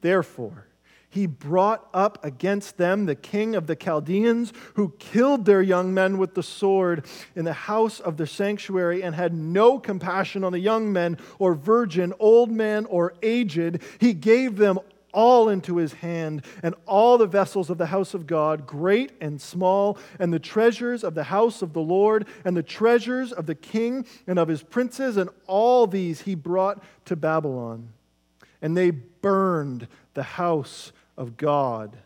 Therefore, 0.00 0.66
he 1.14 1.26
brought 1.26 1.88
up 1.94 2.24
against 2.24 2.76
them 2.76 3.06
the 3.06 3.14
king 3.14 3.54
of 3.54 3.68
the 3.68 3.76
Chaldeans, 3.76 4.52
who 4.74 4.94
killed 4.98 5.44
their 5.44 5.62
young 5.62 5.94
men 5.94 6.18
with 6.18 6.34
the 6.34 6.42
sword 6.42 7.06
in 7.36 7.44
the 7.44 7.52
house 7.52 8.00
of 8.00 8.16
their 8.16 8.26
sanctuary, 8.26 9.00
and 9.04 9.14
had 9.14 9.32
no 9.32 9.78
compassion 9.78 10.42
on 10.42 10.50
the 10.50 10.58
young 10.58 10.92
men, 10.92 11.16
or 11.38 11.54
virgin, 11.54 12.12
old 12.18 12.50
man, 12.50 12.84
or 12.86 13.14
aged. 13.22 13.80
He 14.00 14.12
gave 14.12 14.56
them 14.56 14.80
all 15.12 15.48
into 15.48 15.76
his 15.76 15.92
hand, 15.92 16.44
and 16.64 16.74
all 16.84 17.16
the 17.16 17.28
vessels 17.28 17.70
of 17.70 17.78
the 17.78 17.86
house 17.86 18.14
of 18.14 18.26
God, 18.26 18.66
great 18.66 19.12
and 19.20 19.40
small, 19.40 19.96
and 20.18 20.32
the 20.32 20.40
treasures 20.40 21.04
of 21.04 21.14
the 21.14 21.22
house 21.22 21.62
of 21.62 21.74
the 21.74 21.80
Lord, 21.80 22.26
and 22.44 22.56
the 22.56 22.62
treasures 22.64 23.32
of 23.32 23.46
the 23.46 23.54
king 23.54 24.04
and 24.26 24.36
of 24.36 24.48
his 24.48 24.64
princes, 24.64 25.16
and 25.16 25.30
all 25.46 25.86
these 25.86 26.22
he 26.22 26.34
brought 26.34 26.82
to 27.04 27.14
Babylon. 27.14 27.90
And 28.60 28.76
they 28.76 28.90
burned 28.90 29.86
the 30.14 30.24
house 30.24 30.90
of 31.16 31.36
God 31.36 31.96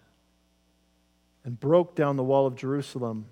and 1.45 1.59
broke 1.59 1.95
down 1.95 2.17
the 2.17 2.23
wall 2.23 2.47
of 2.47 2.57
Jerusalem 2.57 3.27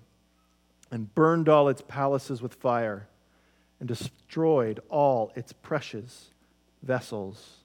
and 0.91 1.13
burned 1.13 1.49
all 1.49 1.69
its 1.69 1.81
palaces 1.81 2.41
with 2.41 2.53
fire 2.53 3.07
and 3.79 3.87
destroyed 3.87 4.79
all 4.89 5.31
its 5.35 5.53
precious 5.53 6.29
vessels. 6.81 7.57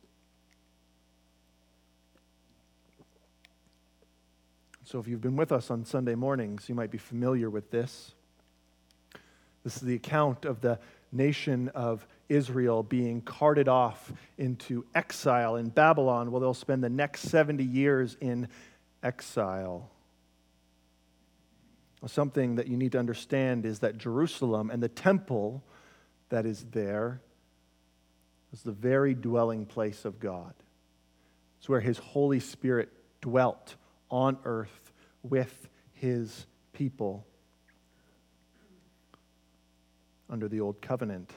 So, 4.85 4.99
if 4.99 5.09
you've 5.09 5.23
been 5.23 5.37
with 5.37 5.53
us 5.53 5.71
on 5.71 5.87
Sunday 5.87 6.15
mornings, 6.15 6.69
you 6.69 6.75
might 6.75 6.91
be 6.91 6.99
familiar 6.99 7.49
with 7.49 7.71
this. 7.71 8.13
This 9.65 9.77
is 9.77 9.83
the 9.83 9.95
account 9.95 10.45
of 10.45 10.61
the 10.61 10.79
nation 11.13 11.69
of 11.69 12.07
Israel 12.33 12.83
being 12.83 13.21
carted 13.21 13.69
off 13.69 14.11
into 14.39 14.85
exile 14.95 15.57
in 15.57 15.69
Babylon, 15.69 16.31
where 16.31 16.41
they'll 16.41 16.55
spend 16.55 16.83
the 16.83 16.89
next 16.89 17.23
70 17.23 17.63
years 17.63 18.17
in 18.21 18.49
exile. 19.03 19.91
Something 22.07 22.57
that 22.57 22.67
you 22.67 22.77
need 22.77 22.93
to 22.93 22.99
understand 22.99 23.65
is 23.65 23.79
that 23.81 23.97
Jerusalem 23.97 24.71
and 24.71 24.83
the 24.83 24.89
temple 24.89 25.63
that 26.31 26.47
is 26.47 26.65
there 26.73 27.21
is 28.53 28.63
the 28.63 28.73
very 28.73 29.15
dwelling 29.15 29.67
place 29.67 30.05
of 30.05 30.19
God. 30.19 30.55
It's 31.59 31.69
where 31.69 31.81
His 31.81 31.99
Holy 31.99 32.41
Spirit 32.41 32.89
dwelt 33.21 33.77
on 34.11 34.39
earth 34.45 34.93
with 35.23 35.69
His 35.93 36.47
people 36.73 37.25
under 40.29 40.49
the 40.49 40.61
old 40.61 40.81
covenant. 40.81 41.31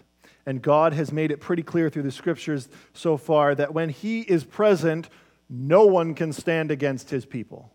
And 0.46 0.62
God 0.62 0.94
has 0.94 1.12
made 1.12 1.32
it 1.32 1.40
pretty 1.40 1.64
clear 1.64 1.90
through 1.90 2.04
the 2.04 2.12
scriptures 2.12 2.70
so 2.94 3.18
far 3.18 3.56
that 3.56 3.74
when 3.74 3.90
He 3.90 4.22
is 4.22 4.44
present, 4.44 5.10
no 5.50 5.86
one 5.86 6.14
can 6.14 6.32
stand 6.32 6.72
against 6.72 7.10
His 7.10 7.26
people. 7.26 7.72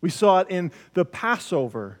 We 0.00 0.10
saw 0.10 0.40
it 0.40 0.48
in 0.50 0.70
the 0.92 1.04
Passover, 1.04 1.98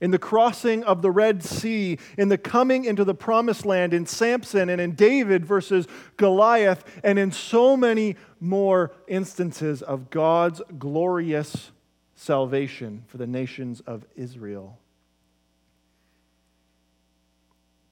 in 0.00 0.10
the 0.10 0.18
crossing 0.18 0.82
of 0.82 1.02
the 1.02 1.10
Red 1.10 1.44
Sea, 1.44 1.98
in 2.18 2.28
the 2.28 2.38
coming 2.38 2.84
into 2.84 3.04
the 3.04 3.14
promised 3.14 3.64
land, 3.64 3.94
in 3.94 4.06
Samson 4.06 4.68
and 4.68 4.80
in 4.80 4.94
David 4.94 5.46
versus 5.46 5.86
Goliath, 6.16 6.84
and 7.04 7.18
in 7.18 7.30
so 7.30 7.76
many 7.76 8.16
more 8.40 8.90
instances 9.06 9.82
of 9.82 10.10
God's 10.10 10.60
glorious 10.78 11.70
salvation 12.16 13.04
for 13.06 13.18
the 13.18 13.26
nations 13.26 13.80
of 13.82 14.04
Israel. 14.16 14.78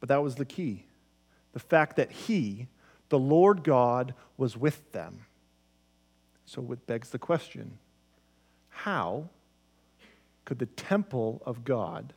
But 0.01 0.09
that 0.09 0.23
was 0.23 0.35
the 0.35 0.45
key 0.45 0.87
the 1.52 1.61
fact 1.61 1.97
that 1.97 2.11
He, 2.11 2.69
the 3.09 3.19
Lord 3.19 3.64
God, 3.64 4.14
was 4.37 4.57
with 4.57 4.92
them. 4.92 5.26
So 6.47 6.73
it 6.73 6.87
begs 6.87 7.11
the 7.11 7.19
question 7.19 7.78
how 8.71 9.28
could 10.45 10.59
the 10.59 10.66
temple 10.66 11.42
of 11.45 11.64
God 11.64 12.12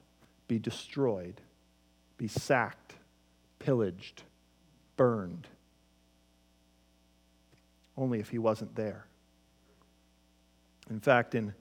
be 0.48 0.58
destroyed, 0.58 1.42
be 2.18 2.28
sacked, 2.28 2.96
pillaged, 3.60 4.24
burned? 4.98 5.48
Only 7.98 8.20
if 8.20 8.30
he 8.30 8.40
wasn't 8.40 8.76
there. 8.76 9.06
In 10.90 11.00
fact, 11.00 11.36
in, 11.36 11.54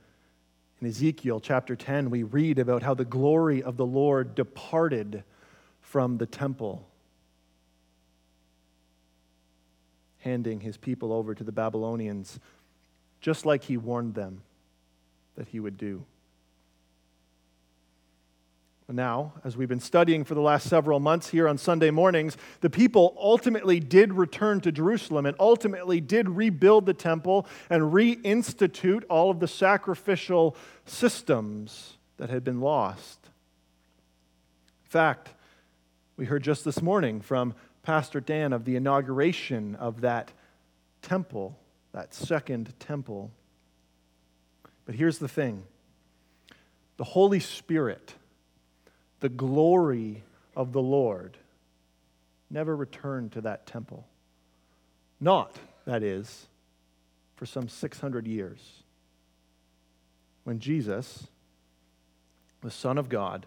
in 0.81 0.87
Ezekiel 0.87 1.41
chapter 1.41 1.76
10, 1.76 2.09
we 2.09 2.23
read 2.23 2.59
about 2.59 2.83
how 2.83 2.95
the 2.95 3.05
glory 3.05 3.62
of 3.62 3.76
the 3.76 3.85
Lord 3.85 4.35
departed 4.35 5.25
from 5.81 6.17
the 6.17 6.26
temple, 6.26 6.88
handing 10.23 10.61
his 10.61 10.76
people 10.76 11.12
over 11.12 11.35
to 11.35 11.45
the 11.45 11.52
Babylonians, 11.52 12.41
just 13.21 13.45
like 13.45 13.64
he 13.64 13.76
warned 13.76 14.14
them 14.14 14.43
that 15.37 15.49
he 15.49 15.61
would 15.61 15.76
do. 15.76 16.05
Now, 18.88 19.33
as 19.43 19.57
we've 19.57 19.69
been 19.69 19.81
studying 19.81 20.23
for 20.23 20.35
the 20.35 20.43
last 20.43 20.69
several 20.69 21.00
months 21.00 21.31
here 21.31 21.49
on 21.49 21.57
Sunday 21.57 21.91
mornings, 21.91 22.37
the 22.61 22.69
people 22.69 23.17
ultimately 23.19 23.81
did 23.81 24.12
return 24.12 24.61
to 24.61 24.73
Jerusalem 24.73 25.25
and 25.25 25.35
ultimately 25.41 26.00
did 26.00 26.29
rebuild 26.29 26.85
the 26.85 26.93
temple 26.93 27.47
and 27.71 27.85
reinstitute 27.85 29.05
all 29.09 29.31
of 29.31 29.41
the 29.41 29.49
sacrificial 29.49 30.55
systems 30.85 31.97
that 32.19 32.29
had 32.29 32.45
been 32.45 32.61
lost. 32.61 33.19
In 34.85 34.91
fact, 34.91 35.31
we 36.19 36.26
heard 36.26 36.43
just 36.43 36.64
this 36.64 36.83
morning 36.83 37.23
from 37.23 37.55
Pastor 37.83 38.21
Dan 38.21 38.53
of 38.53 38.65
the 38.65 38.77
inauguration 38.77 39.75
of 39.75 40.03
that 40.03 40.33
temple, 41.03 41.59
that 41.93 42.15
second 42.15 42.73
temple. 42.79 43.31
But 44.87 44.95
here's 44.95 45.19
the 45.19 45.29
thing 45.29 45.65
the 46.97 47.05
Holy 47.05 47.41
Spirit 47.41 48.15
the 49.21 49.29
glory 49.29 50.23
of 50.57 50.73
the 50.73 50.83
Lord 50.83 51.37
never 52.51 52.77
returned 52.77 53.33
to 53.33 53.41
that 53.43 53.67
temple. 53.67 54.07
Not, 55.21 55.57
that 55.87 56.03
is, 56.03 56.47
for 57.37 57.47
some 57.47 57.69
600 57.69 58.27
years. 58.27 58.83
When 60.45 60.59
Jesus, 60.59 61.29
the 62.61 62.71
Son 62.71 62.99
of 62.99 63.09
God, 63.09 63.47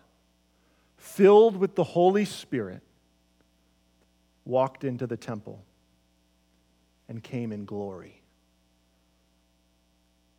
filled 0.98 1.58
with 1.58 1.76
the 1.76 1.84
Holy 1.84 2.26
Spirit, 2.26 2.82
walked 4.46 4.84
into 4.84 5.08
the 5.08 5.18
temple 5.18 5.64
and 7.10 7.22
came 7.22 7.52
in 7.52 7.66
glory. 7.66 8.22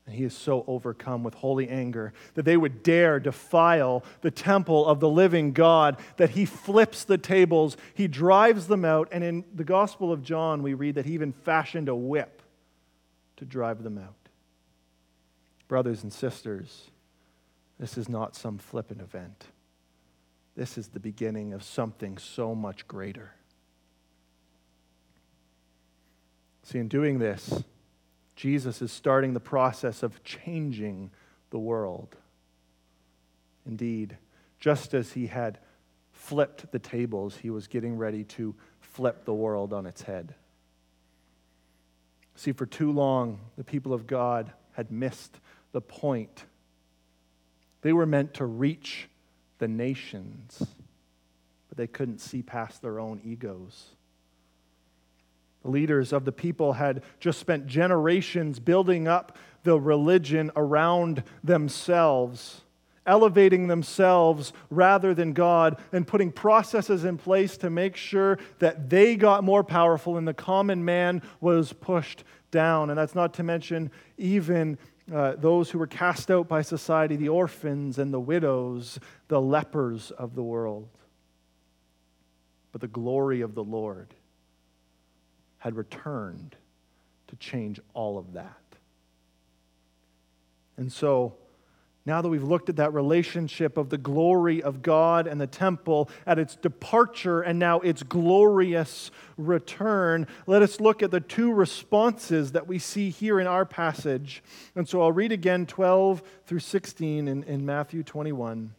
And 0.07 0.15
he 0.15 0.23
is 0.23 0.37
so 0.37 0.65
overcome 0.69 1.25
with 1.25 1.35
holy 1.35 1.69
anger 1.69 2.13
that 2.35 2.45
they 2.45 2.57
would 2.57 2.85
dare 2.85 3.19
defile 3.19 4.05
the 4.21 4.31
temple 4.31 4.87
of 4.87 5.01
the 5.01 5.09
living 5.09 5.53
God, 5.53 5.99
that 6.17 6.31
he 6.31 6.45
flips 6.45 7.03
the 7.03 7.19
tables, 7.19 7.77
he 7.93 8.07
drives 8.07 8.69
them 8.69 8.85
out. 8.85 9.09
And 9.11 9.25
in 9.25 9.45
the 9.53 9.65
Gospel 9.65 10.13
of 10.13 10.23
John, 10.23 10.63
we 10.63 10.75
read 10.75 10.95
that 10.95 11.07
he 11.07 11.15
even 11.15 11.33
fashioned 11.33 11.89
a 11.89 11.97
whip 11.97 12.43
to 13.37 13.45
drive 13.45 13.83
them 13.83 13.99
out. 13.99 14.15
Brothers 15.67 16.05
and 16.05 16.13
sisters, 16.13 16.91
this 17.81 17.99
is 17.99 18.09
not 18.09 18.37
some 18.37 18.59
flippant 18.59 19.01
event. 19.01 19.47
This 20.55 20.79
is 20.79 20.89
the 20.89 21.01
beginning 21.01 21.53
of 21.53 21.65
something 21.65 22.17
so 22.17 22.55
much 22.55 22.87
greater. 22.87 23.33
See, 26.67 26.81
in 26.81 26.89
doing 26.89 27.21
this, 27.21 27.63
Jesus 28.35 28.83
is 28.83 28.91
starting 28.91 29.35
the 29.35 29.41
process 29.41 30.03
of 30.03 30.25
changing 30.25 31.13
the 31.51 31.61
world. 31.61 32.17
Indeed, 33.65 34.17
just 34.59 34.93
as 34.93 35.13
he 35.13 35.29
had 35.29 35.61
flipped 36.11 36.73
the 36.73 36.81
tables, 36.81 37.37
he 37.37 37.51
was 37.51 37.69
getting 37.69 37.97
ready 37.97 38.25
to 38.25 38.53
flip 38.81 39.25
the 39.25 39.33
world 39.33 39.73
on 39.73 39.87
its 39.87 40.03
head. 40.03 40.35
See, 42.35 42.51
for 42.51 42.67
too 42.67 42.91
long, 42.91 43.39
the 43.57 43.63
people 43.63 43.93
of 43.93 44.09
God 44.09 44.51
had 44.73 44.91
missed 44.91 45.39
the 45.71 45.81
point. 45.81 46.47
They 47.83 47.93
were 47.93 48.07
meant 48.07 48.35
to 48.35 48.45
reach 48.45 49.09
the 49.59 49.69
nations, 49.69 50.67
but 51.69 51.79
they 51.79 51.87
couldn't 51.87 52.19
see 52.19 52.43
past 52.43 52.83
their 52.83 52.99
own 52.99 53.21
egos 53.25 53.96
leaders 55.69 56.13
of 56.13 56.25
the 56.25 56.33
people 56.33 56.75
had 56.75 57.03
just 57.21 57.39
spent 57.39 57.67
generations 57.67 58.59
building 58.59 59.09
up 59.09 59.37
the 59.63 59.79
religion 59.79 60.51
around 60.57 61.23
themselves, 61.43 62.63
elevating 63.05 63.67
themselves 63.67 64.53
rather 64.71 65.13
than 65.13 65.33
God, 65.33 65.79
and 65.93 66.07
putting 66.07 66.33
processes 66.33 67.05
in 67.05 67.19
place 67.19 67.57
to 67.59 67.69
make 67.69 67.97
sure 67.97 68.39
that 68.61 68.89
they 68.89 69.17
got 69.17 69.45
more 69.45 69.65
powerful 69.65 70.17
and 70.17 70.27
the 70.27 70.35
common 70.35 70.85
man 70.85 71.21
was 71.41 71.73
pushed 71.73 72.25
down. 72.51 72.91
And 72.91 72.99
that's 72.99 73.15
not 73.15 73.35
to 73.35 73.43
mention 73.43 73.91
even 74.17 74.79
uh, 75.13 75.35
those 75.37 75.71
who 75.71 75.79
were 75.79 75.87
cast 75.87 76.31
out 76.31 76.49
by 76.49 76.63
society, 76.63 77.17
the 77.17 77.29
orphans 77.29 77.99
and 77.99 78.13
the 78.13 78.21
widows, 78.21 78.99
the 79.29 79.41
lepers 79.41 80.11
of 80.13 80.35
the 80.35 80.43
world. 80.43 80.89
But 82.73 82.81
the 82.81 82.89
glory 82.89 83.41
of 83.41 83.55
the 83.55 83.65
Lord 83.65 84.15
had 85.67 85.75
returned 85.75 86.55
to 87.27 87.35
change 87.35 87.81
all 87.93 88.19
of 88.19 88.35
that. 88.35 88.63
And 90.77 90.93
so, 90.93 91.35
now 92.05 92.23
that 92.23 92.29
we've 92.29 92.45
looked 92.45 92.69
at 92.69 92.77
that 92.77 92.95
relationship 92.95 93.77
of 93.77 93.91
the 93.91 93.99
glory 93.99 94.63
of 94.63 94.81
God 94.81 95.27
and 95.27 95.41
the 95.41 95.49
temple 95.49 96.09
at 96.25 96.39
its 96.39 96.55
departure 96.55 97.41
and 97.41 97.59
now 97.59 97.81
its 97.81 98.05
glorious 98.05 99.11
return, 99.37 100.29
let 100.47 100.63
us 100.63 100.79
look 100.79 101.03
at 101.03 101.11
the 101.11 101.19
two 101.19 101.53
responses 101.53 102.53
that 102.53 102.69
we 102.69 102.79
see 102.79 103.11
here 103.11 103.41
in 103.41 103.49
our 103.49 103.65
passage. 103.65 104.45
And 104.77 104.89
so 104.89 105.03
I'll 105.03 105.11
read 105.11 105.33
again 105.33 105.67
12 105.67 106.23
through 106.47 106.61
16 106.61 107.27
in, 107.27 107.43
in 107.43 107.67
Matthew 107.67 108.05
21. 108.05 108.73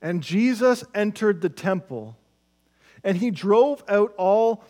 And 0.00 0.22
Jesus 0.22 0.82
entered 0.94 1.42
the 1.42 1.50
temple, 1.50 2.16
and 3.04 3.18
he 3.18 3.30
drove 3.30 3.84
out 3.86 4.14
all 4.16 4.64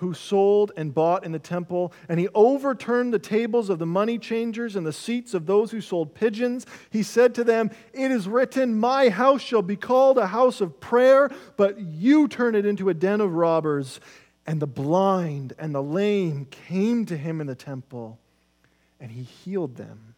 who 0.00 0.14
sold 0.14 0.72
and 0.78 0.94
bought 0.94 1.24
in 1.24 1.32
the 1.32 1.38
temple, 1.38 1.92
and 2.08 2.18
he 2.18 2.28
overturned 2.34 3.12
the 3.12 3.18
tables 3.18 3.68
of 3.68 3.78
the 3.78 3.86
money 3.86 4.18
changers 4.18 4.74
and 4.74 4.86
the 4.86 4.92
seats 4.94 5.34
of 5.34 5.44
those 5.44 5.70
who 5.70 5.80
sold 5.82 6.14
pigeons. 6.14 6.64
He 6.88 7.02
said 7.02 7.34
to 7.34 7.44
them, 7.44 7.70
It 7.92 8.10
is 8.10 8.26
written, 8.26 8.78
My 8.78 9.10
house 9.10 9.42
shall 9.42 9.60
be 9.60 9.76
called 9.76 10.16
a 10.16 10.26
house 10.26 10.62
of 10.62 10.80
prayer, 10.80 11.30
but 11.58 11.78
you 11.78 12.28
turn 12.28 12.54
it 12.54 12.64
into 12.64 12.88
a 12.88 12.94
den 12.94 13.20
of 13.20 13.34
robbers. 13.34 14.00
And 14.46 14.58
the 14.58 14.66
blind 14.66 15.52
and 15.58 15.74
the 15.74 15.82
lame 15.82 16.46
came 16.46 17.04
to 17.06 17.16
him 17.16 17.42
in 17.42 17.46
the 17.46 17.54
temple, 17.54 18.18
and 18.98 19.10
he 19.10 19.22
healed 19.22 19.76
them. 19.76 20.14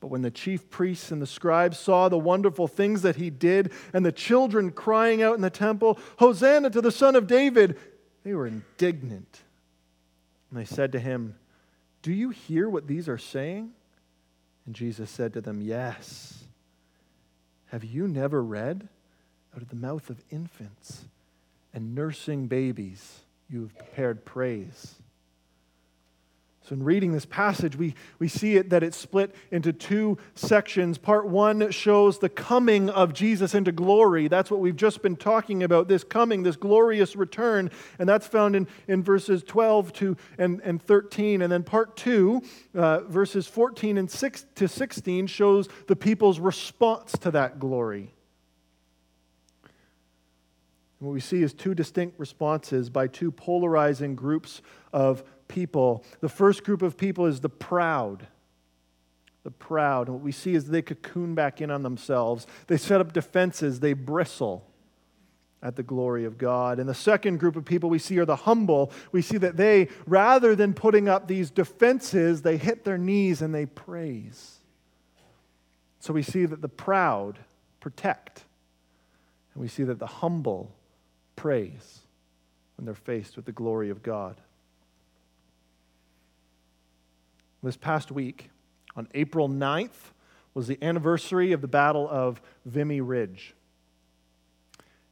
But 0.00 0.06
when 0.06 0.22
the 0.22 0.30
chief 0.30 0.70
priests 0.70 1.10
and 1.10 1.20
the 1.20 1.26
scribes 1.26 1.78
saw 1.78 2.08
the 2.08 2.18
wonderful 2.18 2.66
things 2.66 3.02
that 3.02 3.16
he 3.16 3.28
did, 3.28 3.70
and 3.92 4.04
the 4.04 4.12
children 4.12 4.70
crying 4.70 5.22
out 5.22 5.34
in 5.34 5.42
the 5.42 5.50
temple, 5.50 5.98
Hosanna 6.18 6.70
to 6.70 6.80
the 6.80 6.90
Son 6.90 7.14
of 7.14 7.26
David, 7.26 7.76
they 8.24 8.34
were 8.34 8.46
indignant. 8.46 9.40
And 10.50 10.58
they 10.58 10.64
said 10.64 10.92
to 10.92 11.00
him, 11.00 11.36
Do 12.02 12.12
you 12.12 12.30
hear 12.30 12.68
what 12.68 12.86
these 12.86 13.08
are 13.08 13.18
saying? 13.18 13.70
And 14.66 14.74
Jesus 14.74 15.10
said 15.10 15.32
to 15.34 15.40
them, 15.40 15.60
Yes. 15.60 16.44
Have 17.68 17.84
you 17.84 18.08
never 18.08 18.42
read? 18.42 18.88
Out 19.54 19.62
of 19.62 19.68
the 19.68 19.76
mouth 19.76 20.10
of 20.10 20.22
infants 20.30 21.04
and 21.74 21.94
nursing 21.94 22.46
babies, 22.46 23.20
you 23.48 23.62
have 23.62 23.76
prepared 23.76 24.24
praise. 24.24 24.94
So, 26.70 26.74
in 26.74 26.84
reading 26.84 27.10
this 27.10 27.26
passage, 27.26 27.74
we, 27.74 27.96
we 28.20 28.28
see 28.28 28.54
it 28.54 28.70
that 28.70 28.84
it's 28.84 28.96
split 28.96 29.34
into 29.50 29.72
two 29.72 30.18
sections. 30.36 30.98
Part 30.98 31.26
one 31.26 31.72
shows 31.72 32.20
the 32.20 32.28
coming 32.28 32.88
of 32.88 33.12
Jesus 33.12 33.56
into 33.56 33.72
glory. 33.72 34.28
That's 34.28 34.52
what 34.52 34.60
we've 34.60 34.76
just 34.76 35.02
been 35.02 35.16
talking 35.16 35.64
about 35.64 35.88
this 35.88 36.04
coming, 36.04 36.44
this 36.44 36.54
glorious 36.54 37.16
return. 37.16 37.72
And 37.98 38.08
that's 38.08 38.28
found 38.28 38.54
in, 38.54 38.68
in 38.86 39.02
verses 39.02 39.42
12 39.42 39.92
to, 39.94 40.16
and, 40.38 40.60
and 40.60 40.80
13. 40.80 41.42
And 41.42 41.50
then 41.50 41.64
part 41.64 41.96
two, 41.96 42.40
uh, 42.72 43.00
verses 43.00 43.48
14 43.48 43.98
and 43.98 44.08
6 44.08 44.46
to 44.54 44.68
16, 44.68 45.26
shows 45.26 45.68
the 45.88 45.96
people's 45.96 46.38
response 46.38 47.10
to 47.18 47.32
that 47.32 47.58
glory. 47.58 48.14
And 51.00 51.08
what 51.08 51.14
we 51.14 51.20
see 51.20 51.42
is 51.42 51.52
two 51.52 51.74
distinct 51.74 52.20
responses 52.20 52.90
by 52.90 53.08
two 53.08 53.32
polarizing 53.32 54.14
groups 54.14 54.62
of 54.92 55.24
people. 55.50 56.04
The 56.20 56.28
first 56.30 56.64
group 56.64 56.80
of 56.80 56.96
people 56.96 57.26
is 57.26 57.40
the 57.40 57.50
proud. 57.50 58.26
the 59.42 59.50
proud. 59.50 60.06
And 60.08 60.16
what 60.16 60.24
we 60.24 60.32
see 60.32 60.54
is 60.54 60.66
they 60.66 60.82
cocoon 60.82 61.34
back 61.34 61.60
in 61.60 61.70
on 61.70 61.82
themselves. 61.82 62.46
They 62.66 62.76
set 62.76 63.00
up 63.00 63.12
defenses, 63.12 63.80
they 63.80 63.92
bristle 63.92 64.66
at 65.62 65.76
the 65.76 65.82
glory 65.82 66.24
of 66.24 66.38
God. 66.38 66.78
And 66.78 66.88
the 66.88 66.94
second 66.94 67.38
group 67.38 67.56
of 67.56 67.64
people 67.64 67.90
we 67.90 67.98
see 67.98 68.18
are 68.18 68.24
the 68.24 68.36
humble. 68.36 68.92
We 69.12 69.20
see 69.22 69.36
that 69.38 69.56
they, 69.56 69.88
rather 70.06 70.56
than 70.56 70.72
putting 70.72 71.08
up 71.08 71.28
these 71.28 71.50
defenses, 71.50 72.42
they 72.42 72.56
hit 72.56 72.84
their 72.84 72.96
knees 72.96 73.42
and 73.42 73.54
they 73.54 73.66
praise. 73.66 74.58
So 75.98 76.14
we 76.14 76.22
see 76.22 76.46
that 76.46 76.62
the 76.62 76.68
proud 76.68 77.38
protect, 77.78 78.44
and 79.52 79.62
we 79.62 79.68
see 79.68 79.84
that 79.84 79.98
the 79.98 80.06
humble 80.06 80.74
praise 81.36 82.00
when 82.76 82.86
they're 82.86 82.94
faced 82.94 83.36
with 83.36 83.44
the 83.44 83.52
glory 83.52 83.90
of 83.90 84.02
God. 84.02 84.40
This 87.62 87.76
past 87.76 88.10
week, 88.10 88.48
on 88.96 89.06
April 89.12 89.46
9th, 89.46 90.12
was 90.54 90.66
the 90.66 90.78
anniversary 90.82 91.52
of 91.52 91.60
the 91.60 91.68
Battle 91.68 92.08
of 92.08 92.40
Vimy 92.64 93.02
Ridge. 93.02 93.54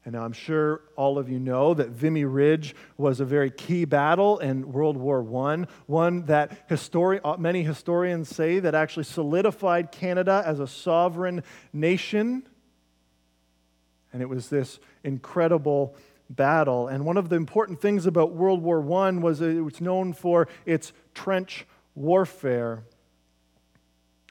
And 0.06 0.16
I'm 0.16 0.32
sure 0.32 0.80
all 0.96 1.18
of 1.18 1.28
you 1.28 1.38
know 1.38 1.74
that 1.74 1.90
Vimy 1.90 2.24
Ridge 2.24 2.74
was 2.96 3.20
a 3.20 3.26
very 3.26 3.50
key 3.50 3.84
battle 3.84 4.38
in 4.38 4.72
World 4.72 4.96
War 4.96 5.20
I, 5.46 5.66
one 5.86 6.24
that 6.24 6.70
histori- 6.70 7.20
uh, 7.22 7.36
many 7.36 7.62
historians 7.62 8.30
say 8.30 8.60
that 8.60 8.74
actually 8.74 9.04
solidified 9.04 9.92
Canada 9.92 10.42
as 10.46 10.58
a 10.58 10.66
sovereign 10.66 11.42
nation. 11.74 12.48
And 14.10 14.22
it 14.22 14.28
was 14.30 14.48
this 14.48 14.80
incredible 15.04 15.94
battle. 16.30 16.88
And 16.88 17.04
one 17.04 17.18
of 17.18 17.28
the 17.28 17.36
important 17.36 17.82
things 17.82 18.06
about 18.06 18.32
World 18.32 18.62
War 18.62 18.80
I 19.02 19.10
was 19.10 19.42
it 19.42 19.60
was 19.62 19.82
known 19.82 20.14
for 20.14 20.48
its 20.64 20.94
trench 21.12 21.66
warfare 21.98 22.84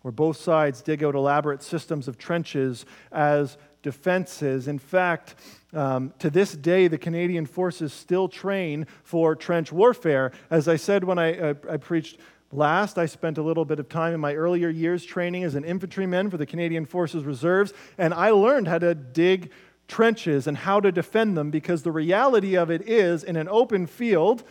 where 0.02 0.12
both 0.12 0.38
sides 0.38 0.82
dig 0.82 1.04
out 1.04 1.16
elaborate 1.16 1.62
systems 1.62 2.08
of 2.08 2.18
trenches 2.18 2.86
as 3.12 3.58
defenses. 3.82 4.68
In 4.68 4.80
fact, 4.80 5.36
um, 5.74 6.14
to 6.20 6.30
this 6.30 6.54
day, 6.54 6.88
the 6.88 6.98
Canadian 6.98 7.46
forces 7.46 7.92
still 7.92 8.30
train 8.30 8.88
for 9.04 9.36
trench 9.36 9.72
warfare. 9.72 10.32
As 10.50 10.68
I 10.68 10.76
said 10.78 11.04
when 11.04 11.20
I, 11.20 11.50
I 11.50 11.78
preached 11.78 12.20
last, 12.52 12.98
I 12.98 13.06
spent 13.06 13.38
a 13.38 13.42
little 13.42 13.66
bit 13.66 13.80
of 13.80 13.90
time 13.90 14.14
in 14.14 14.20
my 14.20 14.34
earlier 14.34 14.70
years 14.70 15.04
training 15.04 15.44
as 15.44 15.56
an 15.56 15.66
infantryman 15.66 16.30
for 16.30 16.38
the 16.38 16.46
Canadian 16.46 16.86
Forces 16.86 17.24
Reserves, 17.24 17.74
and 17.98 18.14
I 18.14 18.30
learned 18.30 18.68
how 18.68 18.80
to 18.80 18.96
dig 18.96 19.52
trenches 19.88 20.48
and 20.48 20.58
how 20.58 20.80
to 20.80 20.92
defend 20.92 21.38
them 21.38 21.50
because 21.50 21.84
the 21.84 21.92
reality 21.92 22.56
of 22.56 22.70
it 22.70 22.88
is, 22.88 23.24
in 23.24 23.36
an 23.36 23.48
open 23.50 23.88
field, 23.88 24.44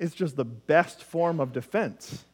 it's 0.00 0.14
just 0.14 0.34
the 0.34 0.44
best 0.44 1.04
form 1.04 1.38
of 1.38 1.52
defense 1.52 2.24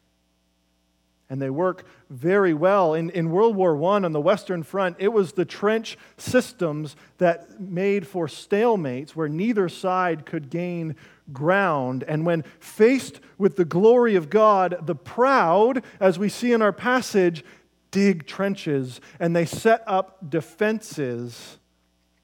and 1.29 1.43
they 1.43 1.51
work 1.51 1.85
very 2.09 2.55
well. 2.55 2.95
In, 2.95 3.11
in 3.11 3.31
World 3.31 3.57
War 3.57 3.77
I 3.77 4.05
on 4.05 4.13
the 4.13 4.21
Western 4.21 4.63
Front, 4.63 4.97
it 4.99 5.09
was 5.09 5.33
the 5.33 5.45
trench 5.45 5.99
systems 6.17 6.95
that 7.19 7.61
made 7.61 8.07
for 8.07 8.27
stalemates 8.27 9.11
where 9.11 9.29
neither 9.29 9.69
side 9.69 10.25
could 10.25 10.51
gain 10.51 10.95
ground. 11.33 12.05
And 12.07 12.25
when 12.25 12.45
faced 12.61 13.21
with 13.39 13.57
the 13.57 13.65
glory 13.65 14.15
of 14.15 14.31
God, 14.31 14.87
the 14.87 14.95
proud, 14.95 15.83
as 15.99 16.19
we 16.19 16.29
see 16.29 16.53
in 16.53 16.63
our 16.63 16.73
passage, 16.73 17.45
dig 17.91 18.27
trenches 18.27 19.01
and 19.19 19.35
they 19.35 19.47
set 19.47 19.83
up 19.87 20.31
defenses 20.31 21.59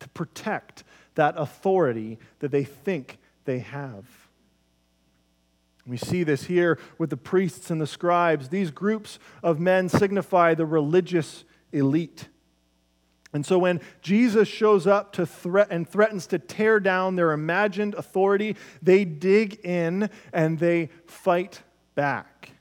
to 0.01 0.09
protect 0.11 0.85
that 1.15 1.35
authority 1.37 2.19
that 2.39 2.51
they 2.51 2.65
think 2.65 3.19
they 3.45 3.59
have. 3.59 4.22
We 5.87 5.97
see 5.97 6.23
this 6.23 6.45
here 6.45 6.79
with 6.99 7.11
the 7.11 7.17
priests 7.17 7.71
and 7.71 7.81
the 7.81 7.87
scribes. 7.87 8.49
These 8.49 8.71
groups 8.71 9.19
of 9.43 9.59
men 9.59 9.89
signify 9.89 10.55
the 10.55 10.67
religious 10.67 11.45
elite. 11.73 12.29
And 13.33 13.45
so 13.45 13.59
when 13.59 13.81
Jesus 14.03 14.47
shows 14.47 14.87
up 14.87 15.13
to 15.15 15.27
threat 15.27 15.69
and 15.71 15.89
threatens 15.89 16.27
to 16.29 16.39
tear 16.39 16.79
down 16.79 17.17
their 17.17 17.33
imagined 17.33 17.95
authority, 17.95 18.57
they 18.83 19.05
dig 19.05 19.61
in 19.65 20.11
and 20.33 20.59
they 20.59 20.91
fight 21.07 21.63
back. 21.95 22.53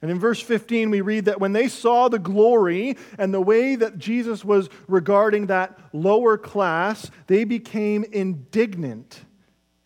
And 0.00 0.10
in 0.10 0.18
verse 0.18 0.40
15, 0.40 0.90
we 0.90 1.00
read 1.00 1.26
that 1.26 1.40
when 1.40 1.52
they 1.52 1.68
saw 1.68 2.08
the 2.08 2.20
glory 2.20 2.96
and 3.18 3.34
the 3.34 3.40
way 3.40 3.74
that 3.74 3.98
Jesus 3.98 4.44
was 4.44 4.70
regarding 4.86 5.46
that 5.46 5.78
lower 5.92 6.38
class, 6.38 7.10
they 7.26 7.44
became 7.44 8.04
indignant 8.04 9.24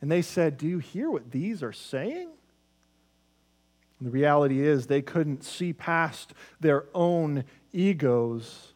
and 0.02 0.10
they 0.10 0.20
said, 0.20 0.58
Do 0.58 0.66
you 0.66 0.80
hear 0.80 1.10
what 1.10 1.30
these 1.30 1.62
are 1.62 1.72
saying? 1.72 2.28
And 3.98 4.08
the 4.08 4.10
reality 4.10 4.60
is, 4.60 4.88
they 4.88 5.00
couldn't 5.00 5.44
see 5.44 5.72
past 5.72 6.34
their 6.60 6.86
own 6.92 7.44
egos. 7.72 8.74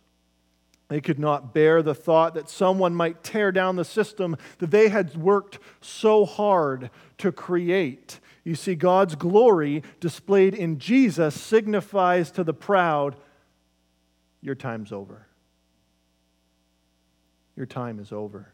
They 0.89 1.01
could 1.01 1.19
not 1.19 1.53
bear 1.53 1.83
the 1.83 1.97
thought 1.97 2.35
that 2.35 2.49
someone 2.49 2.95
might 2.95 3.25
tear 3.25 3.51
down 3.51 3.75
the 3.75 3.85
system 3.85 4.37
that 4.59 4.71
they 4.71 4.89
had 4.89 5.17
worked 5.17 5.59
so 5.81 6.25
hard 6.25 6.91
to 7.19 7.33
create. 7.33 8.21
You 8.45 8.55
see, 8.55 8.77
God's 8.77 9.17
glory 9.17 9.83
displayed 9.99 10.55
in 10.55 10.79
Jesus 10.79 11.39
signifies 11.39 12.31
to 12.31 12.45
the 12.45 12.55
proud, 12.55 13.17
Your 14.41 14.55
time's 14.55 14.93
over. 14.93 15.27
Your 17.57 17.67
time 17.67 17.99
is 17.99 18.13
over. 18.13 18.53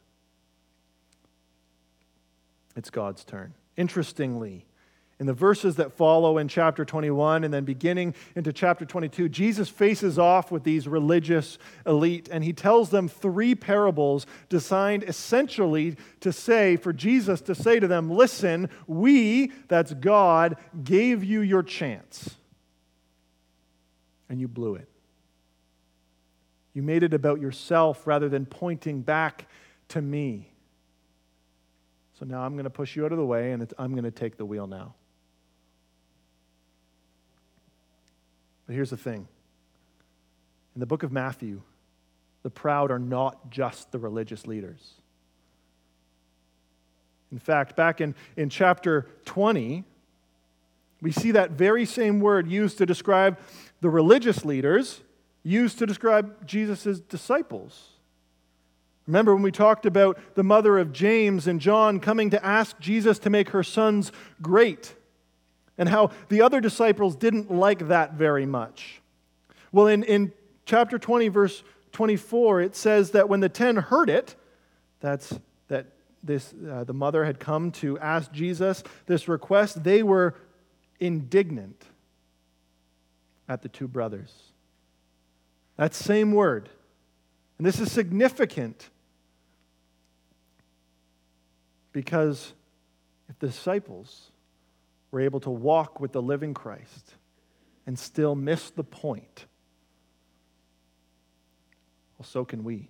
It's 2.77 2.91
God's 2.91 3.25
turn. 3.25 3.55
Interestingly, 3.77 4.67
in 5.23 5.27
the 5.27 5.33
verses 5.33 5.77
that 5.77 5.93
follow 5.93 6.39
in 6.39 6.49
chapter 6.49 6.85
21 6.85 7.45
and 7.45 7.55
then 7.55 7.65
beginning 7.65 8.15
into 8.35 8.53
chapter 8.53 8.85
22, 8.85 9.29
Jesus 9.29 9.69
faces 9.69 10.19
off 10.19 10.51
with 10.51 10.65
these 10.65 10.89
religious 10.89 11.59
elite 11.87 12.29
and 12.33 12.43
he 12.43 12.53
tells 12.53 12.91
them 12.91 13.07
three 13.09 13.55
parables 13.55 14.27
designed 14.49 15.05
essentially 15.05 15.97
to 16.21 16.33
say, 16.33 16.77
for 16.77 16.93
Jesus 16.93 17.41
to 17.43 17.55
say 17.55 17.79
to 17.79 17.87
them, 17.87 18.11
Listen, 18.11 18.69
we, 18.89 19.53
that's 19.69 19.95
God, 19.95 20.57
gave 20.83 21.23
you 21.23 21.41
your 21.41 21.63
chance 21.63 22.35
and 24.29 24.41
you 24.41 24.49
blew 24.49 24.75
it. 24.75 24.89
You 26.75 26.83
made 26.83 27.03
it 27.03 27.15
about 27.15 27.41
yourself 27.41 28.07
rather 28.07 28.29
than 28.29 28.47
pointing 28.47 29.03
back 29.03 29.47
to 29.89 30.03
me. 30.03 30.52
So 32.23 32.27
now 32.29 32.43
I'm 32.43 32.53
going 32.53 32.63
to 32.63 32.71
push 32.71 32.95
you 32.95 33.05
out 33.05 33.11
of 33.11 33.19
the 33.19 33.25
way 33.25 33.51
and 33.51 33.75
I'm 33.77 33.95
going 33.95 34.05
to 34.05 34.13
take 34.13 34.37
the 34.37 34.45
wheel 34.45 34.69
now. 34.69 34.95
But 38.65 38.77
here's 38.77 38.91
the 38.91 38.97
thing 38.97 39.27
in 40.77 40.79
the 40.79 40.87
book 40.87 41.03
of 41.03 41.11
Matthew, 41.11 41.63
the 42.45 42.51
proud 42.51 42.93
are 42.93 43.01
not 43.01 43.51
just 43.51 43.91
the 43.91 43.99
religious 43.99 44.47
leaders. 44.47 44.93
In 47.33 47.41
fact, 47.41 47.75
back 47.75 48.01
in, 48.01 48.15
in 48.37 48.49
chapter 48.49 49.09
20, 49.25 49.83
we 51.01 51.11
see 51.11 51.33
that 51.33 51.51
very 51.51 51.85
same 51.85 52.21
word 52.21 52.47
used 52.47 52.79
to 52.79 52.87
describe 52.87 53.37
the 53.81 53.91
religious 53.91 54.45
leaders, 54.45 55.01
used 55.43 55.77
to 55.81 55.87
describe 55.87 56.47
Jesus' 56.47 57.01
disciples. 57.01 57.92
Remember 59.07 59.35
when 59.35 59.43
we 59.43 59.51
talked 59.51 59.85
about 59.85 60.19
the 60.35 60.45
mother 60.45 60.79
of 60.79 60.93
James 60.93 61.47
and 61.47 61.61
John 61.61 61.99
coming 61.99 62.31
to 62.31 62.45
ask 62.45 62.79
Jesus 62.79 63.19
to 63.21 63.31
make 63.31 63.51
her 63.51 63.63
sons 63.63 64.13
great, 64.41 64.95
and 65.77 65.89
how 65.89 66.11
the 66.29 66.43
other 66.43 66.61
disciples 66.61 67.17
didn't 67.17 67.51
like 67.51 67.89
that 67.89 68.15
very 68.15 68.47
much. 68.47 69.01
Well, 69.73 69.87
in, 69.87 70.05
in 70.05 70.33
chapter 70.67 70.99
20, 70.99 71.29
verse 71.29 71.65
24, 71.93 72.61
it 72.61 72.77
says 72.77 73.11
that 73.11 73.29
when 73.29 73.41
the 73.41 73.49
ten 73.49 73.77
heard 73.77 74.09
it, 74.09 74.37
that's 75.01 75.39
that 75.69 75.87
this, 76.23 76.55
uh, 76.71 76.85
the 76.85 76.93
mother 76.93 77.25
had 77.25 77.41
come 77.41 77.73
to 77.73 77.99
ask 77.99 78.31
Jesus 78.33 78.85
this 79.07 79.27
request, 79.27 79.83
they 79.83 80.03
were 80.03 80.35
indignant 81.01 81.85
at 83.49 83.63
the 83.63 83.69
two 83.69 83.89
brothers. 83.89 84.33
That 85.77 85.95
same 85.95 86.33
word. 86.33 86.69
And 87.59 87.67
this 87.67 87.81
is 87.81 87.91
significant 87.91 88.91
because 91.93 92.53
if 93.29 93.39
the 93.39 93.49
disciples 93.49 94.31
were 95.11 95.21
able 95.21 95.41
to 95.41 95.51
walk 95.51 96.01
with 96.01 96.13
the 96.13 96.23
living 96.23 96.55
Christ 96.55 97.15
and 97.87 97.99
still 97.99 98.35
miss 98.35 98.71
the 98.71 98.85
point, 98.85 99.47
well, 102.19 102.27
so 102.27 102.45
can 102.45 102.65
we. 102.65 102.89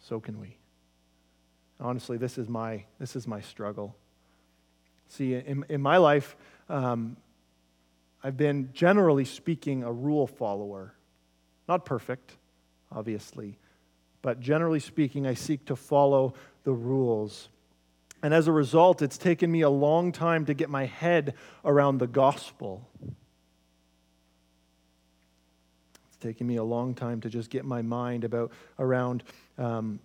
So 0.00 0.20
can 0.20 0.40
we. 0.40 0.56
Honestly, 1.80 2.16
this 2.16 2.38
is 2.38 2.48
my, 2.48 2.84
this 2.98 3.16
is 3.16 3.26
my 3.26 3.40
struggle. 3.40 3.96
See, 5.08 5.34
in, 5.34 5.64
in 5.68 5.80
my 5.80 5.96
life, 5.96 6.36
um, 6.68 7.16
I've 8.22 8.36
been, 8.36 8.70
generally 8.72 9.24
speaking, 9.24 9.82
a 9.82 9.92
rule 9.92 10.26
follower. 10.26 10.94
Not 11.68 11.84
perfect, 11.84 12.36
obviously, 12.90 13.58
but 14.24 14.40
generally 14.40 14.80
speaking, 14.80 15.26
I 15.26 15.34
seek 15.34 15.66
to 15.66 15.76
follow 15.76 16.32
the 16.62 16.72
rules. 16.72 17.50
And 18.22 18.32
as 18.32 18.48
a 18.48 18.52
result, 18.52 19.02
it's 19.02 19.18
taken 19.18 19.52
me 19.52 19.60
a 19.60 19.68
long 19.68 20.12
time 20.12 20.46
to 20.46 20.54
get 20.54 20.70
my 20.70 20.86
head 20.86 21.34
around 21.62 21.98
the 21.98 22.06
gospel. 22.06 22.88
It's 26.06 26.16
taken 26.20 26.46
me 26.46 26.56
a 26.56 26.64
long 26.64 26.94
time 26.94 27.20
to 27.20 27.28
just 27.28 27.50
get 27.50 27.66
my 27.66 27.82
mind 27.82 28.24
about 28.24 28.50
around 28.78 29.24
um, 29.58 30.00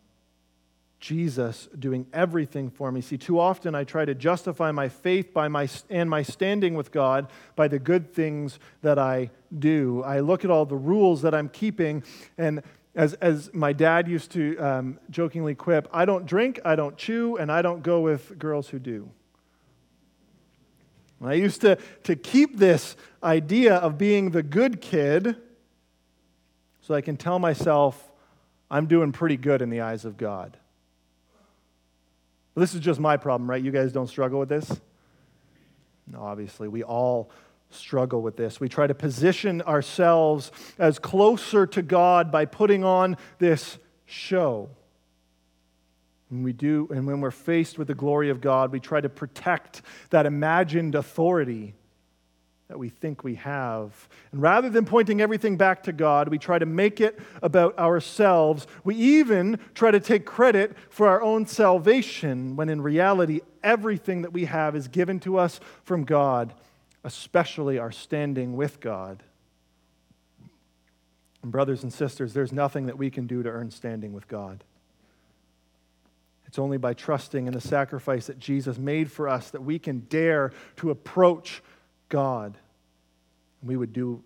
Jesus 1.00 1.70
doing 1.80 2.06
everything 2.12 2.70
for 2.70 2.92
me. 2.92 3.00
See, 3.00 3.18
too 3.18 3.40
often 3.40 3.74
I 3.74 3.86
try 3.86 4.04
to 4.04 4.14
justify 4.14 4.72
my 4.72 4.90
faith 4.90 5.34
by 5.34 5.48
my 5.48 5.70
and 5.90 6.10
my 6.10 6.24
standing 6.24 6.74
with 6.74 6.92
God 6.92 7.32
by 7.56 7.70
the 7.70 7.80
good 7.80 8.14
things 8.14 8.60
that 8.82 9.00
I 9.00 9.30
do. 9.58 10.04
I 10.04 10.20
look 10.20 10.44
at 10.44 10.52
all 10.52 10.66
the 10.66 10.76
rules 10.76 11.22
that 11.22 11.34
I'm 11.34 11.48
keeping, 11.48 12.04
and 12.38 12.62
as, 13.00 13.14
as 13.14 13.50
my 13.54 13.72
dad 13.72 14.10
used 14.10 14.32
to 14.32 14.58
um, 14.58 15.00
jokingly 15.10 15.56
quip, 15.56 15.88
I 15.94 16.04
don't 16.04 16.26
drink, 16.26 16.60
I 16.66 16.76
don't 16.76 16.98
chew, 16.98 17.38
and 17.38 17.50
I 17.50 17.62
don't 17.62 17.82
go 17.82 18.02
with 18.02 18.38
girls 18.38 18.68
who 18.68 18.78
do. 18.78 19.10
I 21.24 21.36
used 21.36 21.62
to, 21.62 21.78
to 22.04 22.18
keep 22.18 22.58
this 22.58 22.98
idea 23.24 23.76
of 23.76 23.98
being 23.98 24.32
the 24.32 24.44
good 24.44 24.82
kid 24.82 25.38
so 26.82 26.94
I 26.94 27.00
can 27.00 27.16
tell 27.16 27.40
myself 27.40 28.12
I'm 28.70 28.86
doing 28.86 29.14
pretty 29.14 29.38
good 29.38 29.62
in 29.62 29.70
the 29.70 29.80
eyes 29.80 30.04
of 30.04 30.18
God. 30.18 30.58
This 32.56 32.74
is 32.74 32.82
just 32.82 33.00
my 33.00 33.16
problem, 33.16 33.50
right? 33.50 33.64
You 33.64 33.72
guys 33.72 33.94
don't 33.94 34.08
struggle 34.08 34.40
with 34.40 34.50
this? 34.50 34.70
No, 36.06 36.22
obviously, 36.22 36.68
we 36.68 36.84
all 36.84 37.32
struggle 37.70 38.22
with 38.22 38.36
this. 38.36 38.60
We 38.60 38.70
try 38.70 38.88
to 38.88 38.96
position 38.96 39.62
ourselves 39.62 40.52
as 40.78 41.00
closer 41.00 41.68
to 41.68 41.82
God 41.82 42.32
by 42.32 42.46
putting 42.46 42.84
on 42.84 43.18
this 43.38 43.78
show. 44.06 44.70
When 46.30 46.44
we 46.44 46.54
do, 46.54 46.88
and 46.92 47.08
when 47.08 47.22
we're 47.22 47.32
faced 47.32 47.78
with 47.78 47.88
the 47.88 47.96
glory 47.96 48.30
of 48.30 48.42
God, 48.42 48.72
we 48.72 48.80
try 48.80 49.02
to 49.02 49.10
protect 49.10 49.82
that 50.12 50.26
imagined 50.26 50.96
authority 50.96 51.74
that 52.68 52.78
we 52.78 52.90
think 52.90 53.24
we 53.24 53.34
have. 53.34 54.08
And 54.32 54.40
rather 54.44 54.70
than 54.70 54.86
pointing 54.86 55.22
everything 55.22 55.58
back 55.58 55.82
to 55.84 55.92
God, 55.92 56.30
we 56.30 56.38
try 56.38 56.60
to 56.60 56.68
make 56.68 57.02
it 57.02 57.20
about 57.42 57.80
ourselves. 57.80 58.68
We 58.84 58.94
even 58.96 59.58
try 59.74 59.90
to 59.90 60.00
take 60.00 60.24
credit 60.24 60.76
for 60.92 61.08
our 61.08 61.20
own 61.20 61.48
salvation, 61.48 62.56
when 62.56 62.70
in 62.70 62.82
reality, 62.82 63.42
everything 63.64 64.22
that 64.22 64.34
we 64.34 64.46
have 64.46 64.76
is 64.76 64.88
given 64.88 65.20
to 65.22 65.40
us 65.40 65.60
from 65.84 66.04
God, 66.04 66.54
especially 67.04 67.78
our 67.78 67.92
standing 67.92 68.56
with 68.56 68.80
God. 68.80 69.24
And 71.42 71.52
brothers 71.52 71.84
and 71.84 71.94
sisters, 71.94 72.34
there's 72.34 72.52
nothing 72.52 72.88
that 72.88 72.98
we 72.98 73.10
can 73.10 73.28
do 73.28 73.42
to 73.44 73.50
earn 73.50 73.72
standing 73.72 74.14
with 74.14 74.28
God. 74.28 74.64
It's 76.46 76.60
only 76.60 76.78
by 76.78 76.94
trusting 76.96 77.46
in 77.46 77.54
the 77.54 77.62
sacrifice 77.62 78.28
that 78.28 78.40
Jesus 78.40 78.78
made 78.78 79.12
for 79.12 79.30
us 79.30 79.52
that 79.52 79.62
we 79.62 79.78
can 79.78 80.00
dare 80.10 80.52
to 80.78 80.90
approach 80.90 81.62
God. 82.10 82.58
And 83.62 83.70
We 83.70 83.78
would 83.78 83.94
do 83.94 84.24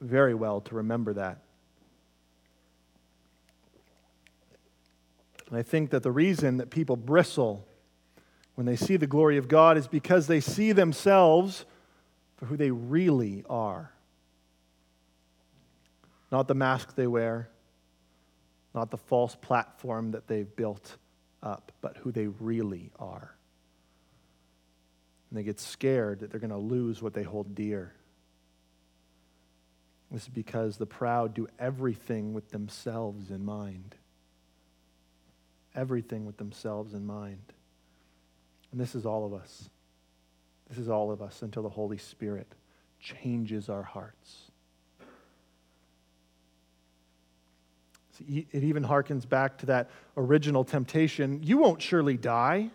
very 0.00 0.34
well 0.34 0.60
to 0.62 0.74
remember 0.74 1.12
that. 1.12 1.42
And 5.48 5.58
I 5.58 5.62
think 5.62 5.90
that 5.90 6.02
the 6.02 6.10
reason 6.10 6.56
that 6.56 6.70
people 6.70 6.96
bristle 6.96 7.66
when 8.54 8.66
they 8.66 8.76
see 8.76 8.96
the 8.96 9.06
glory 9.06 9.36
of 9.36 9.46
God 9.46 9.76
is 9.76 9.86
because 9.86 10.26
they 10.26 10.40
see 10.40 10.72
themselves 10.72 11.66
for 12.36 12.46
who 12.46 12.56
they 12.56 12.70
really 12.70 13.44
are. 13.48 13.92
Not 16.30 16.48
the 16.48 16.54
mask 16.54 16.94
they 16.94 17.06
wear, 17.06 17.48
not 18.74 18.90
the 18.90 18.98
false 18.98 19.34
platform 19.34 20.10
that 20.12 20.26
they've 20.26 20.54
built 20.56 20.96
up, 21.42 21.72
but 21.80 21.96
who 21.98 22.12
they 22.12 22.26
really 22.26 22.90
are. 22.98 23.34
And 25.30 25.38
they 25.38 25.42
get 25.42 25.60
scared 25.60 26.20
that 26.20 26.30
they're 26.30 26.40
going 26.40 26.50
to 26.50 26.56
lose 26.56 27.02
what 27.02 27.14
they 27.14 27.22
hold 27.22 27.54
dear. 27.54 27.92
This 30.10 30.22
is 30.22 30.28
because 30.28 30.76
the 30.76 30.86
proud 30.86 31.34
do 31.34 31.48
everything 31.58 32.32
with 32.32 32.50
themselves 32.50 33.30
in 33.30 33.44
mind. 33.44 33.94
Everything 35.74 36.26
with 36.26 36.36
themselves 36.36 36.94
in 36.94 37.06
mind. 37.06 37.52
And 38.70 38.80
this 38.80 38.94
is 38.94 39.04
all 39.04 39.26
of 39.26 39.34
us. 39.34 39.68
This 40.68 40.78
is 40.78 40.88
all 40.88 41.10
of 41.10 41.22
us 41.22 41.42
until 41.42 41.62
the 41.62 41.68
Holy 41.68 41.98
Spirit 41.98 42.48
changes 43.00 43.68
our 43.68 43.82
hearts. 43.82 44.50
See, 48.18 48.46
it 48.50 48.64
even 48.64 48.84
harkens 48.84 49.28
back 49.28 49.58
to 49.58 49.66
that 49.66 49.90
original 50.16 50.64
temptation. 50.64 51.42
You 51.42 51.58
won't 51.58 51.82
surely 51.82 52.16
die. 52.16 52.70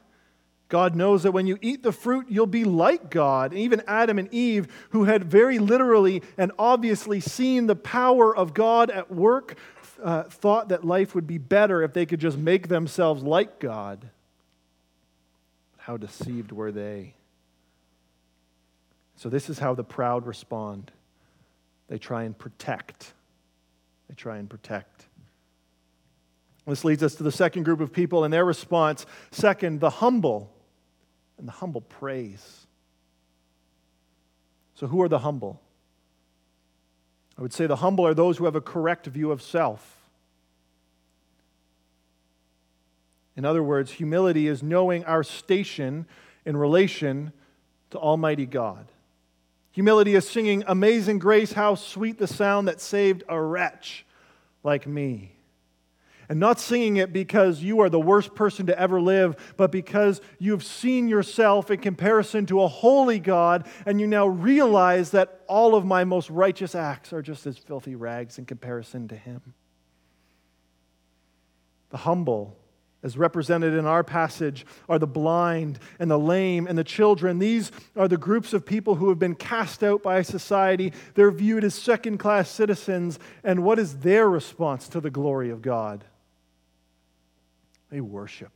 God 0.70 0.96
knows 0.96 1.24
that 1.24 1.32
when 1.32 1.48
you 1.48 1.58
eat 1.62 1.84
the 1.84 1.92
fruit, 1.92 2.28
you'll 2.30 2.48
be 2.48 2.64
like 2.64 3.10
God. 3.10 3.52
And 3.52 3.60
even 3.60 3.84
Adam 3.88 4.18
and 4.18 4.34
Eve, 4.34 4.68
who 4.92 5.04
had 5.04 5.26
very 5.26 5.60
literally 5.60 6.22
and 6.38 6.52
obviously 6.58 7.20
seen 7.20 7.68
the 7.68 7.76
power 7.76 8.34
of 8.34 8.54
God 8.54 8.90
at 8.90 9.12
work, 9.12 9.58
uh, 10.02 10.24
thought 10.24 10.70
that 10.70 10.86
life 10.86 11.14
would 11.14 11.28
be 11.28 11.38
better 11.38 11.82
if 11.82 11.92
they 11.92 12.06
could 12.06 12.22
just 12.22 12.38
make 12.38 12.70
themselves 12.70 13.22
like 13.22 13.60
God. 13.60 14.10
How 15.78 15.98
deceived 15.98 16.54
were 16.54 16.72
they? 16.72 17.16
So, 19.22 19.30
this 19.30 19.52
is 19.52 19.60
how 19.60 19.76
the 19.76 19.84
proud 19.84 20.26
respond 20.26 20.92
they 21.90 22.00
try 22.00 22.24
and 22.24 22.36
protect. 22.36 23.14
They 24.10 24.16
try 24.16 24.38
and 24.38 24.50
protect. 24.50 25.06
This 26.66 26.84
leads 26.84 27.04
us 27.04 27.14
to 27.16 27.24
the 27.24 27.32
second 27.32 27.62
group 27.62 27.82
of 27.82 27.94
people 27.94 28.24
and 28.24 28.34
their 28.34 28.46
response. 28.46 29.06
Second, 29.30 29.80
the 29.80 29.92
humble 29.92 30.52
and 31.38 31.48
the 31.48 31.52
humble 31.52 31.82
praise. 31.82 32.66
So, 34.74 34.88
who 34.88 35.00
are 35.04 35.08
the 35.08 35.20
humble? 35.20 35.62
I 37.38 37.44
would 37.44 37.54
say 37.54 37.68
the 37.68 37.76
humble 37.76 38.08
are 38.08 38.16
those 38.16 38.40
who 38.40 38.46
have 38.46 38.56
a 38.56 38.62
correct 38.62 39.06
view 39.06 39.32
of 39.32 39.44
self. 39.44 40.00
In 43.38 43.46
other 43.46 43.62
words, 43.62 43.92
humility 43.92 44.48
is 44.48 44.64
knowing 44.64 45.06
our 45.06 45.24
station 45.24 46.08
in 46.44 46.58
relation 46.58 47.34
to 47.92 48.00
Almighty 48.00 48.48
God. 48.48 48.88
Humility 49.72 50.16
is 50.16 50.28
singing, 50.28 50.64
Amazing 50.68 51.20
grace, 51.20 51.54
how 51.54 51.76
sweet 51.76 52.18
the 52.18 52.28
sound 52.28 52.68
that 52.68 52.82
saved 52.82 53.24
a 53.28 53.42
wretch 53.42 54.06
like 54.64 54.86
me 54.86 55.36
and 56.32 56.40
not 56.40 56.62
singing 56.62 56.96
it 56.96 57.12
because 57.12 57.62
you 57.62 57.82
are 57.82 57.90
the 57.90 58.00
worst 58.00 58.34
person 58.36 58.68
to 58.68 58.80
ever 58.80 59.02
live, 59.02 59.36
but 59.58 59.70
because 59.70 60.22
you've 60.40 60.64
seen 60.64 61.10
yourself 61.10 61.70
in 61.70 61.78
comparison 61.78 62.46
to 62.46 62.62
a 62.62 62.70
holy 62.70 63.20
God, 63.20 63.68
and 63.86 64.00
you 64.00 64.08
now 64.08 64.28
realize 64.28 65.12
that 65.12 65.42
all 65.48 65.76
of 65.76 65.84
my 65.84 66.06
most 66.06 66.30
righteous 66.30 66.74
acts 66.74 67.12
are 67.12 67.22
just 67.22 67.46
as 67.46 67.58
filthy 67.58 67.96
rags 67.96 68.38
in 68.38 68.46
comparison 68.46 69.10
to 69.10 69.16
Him. 69.18 69.42
The 71.90 71.98
humble, 71.98 72.58
as 73.04 73.18
represented 73.18 73.74
in 73.74 73.86
our 73.86 74.04
passage, 74.04 74.66
are 74.88 75.00
the 75.00 75.08
blind 75.08 75.80
and 76.00 76.10
the 76.10 76.20
lame 76.20 76.68
and 76.68 76.78
the 76.78 76.84
children. 76.84 77.40
These 77.40 77.72
are 77.96 78.08
the 78.08 78.18
groups 78.18 78.54
of 78.54 78.66
people 78.66 78.96
who 78.96 79.10
have 79.10 79.18
been 79.18 79.36
cast 79.36 79.84
out 79.84 80.04
by 80.04 80.22
society. 80.22 80.94
They're 81.16 81.32
viewed 81.32 81.64
as 81.64 81.74
second 81.74 82.20
class 82.20 82.50
citizens. 82.50 83.18
And 83.44 83.64
what 83.64 83.80
is 83.80 83.98
their 84.00 84.30
response 84.30 84.88
to 84.90 85.00
the 85.00 85.10
glory 85.10 85.50
of 85.50 85.62
God? 85.62 86.04
They 87.90 88.02
worship. 88.02 88.52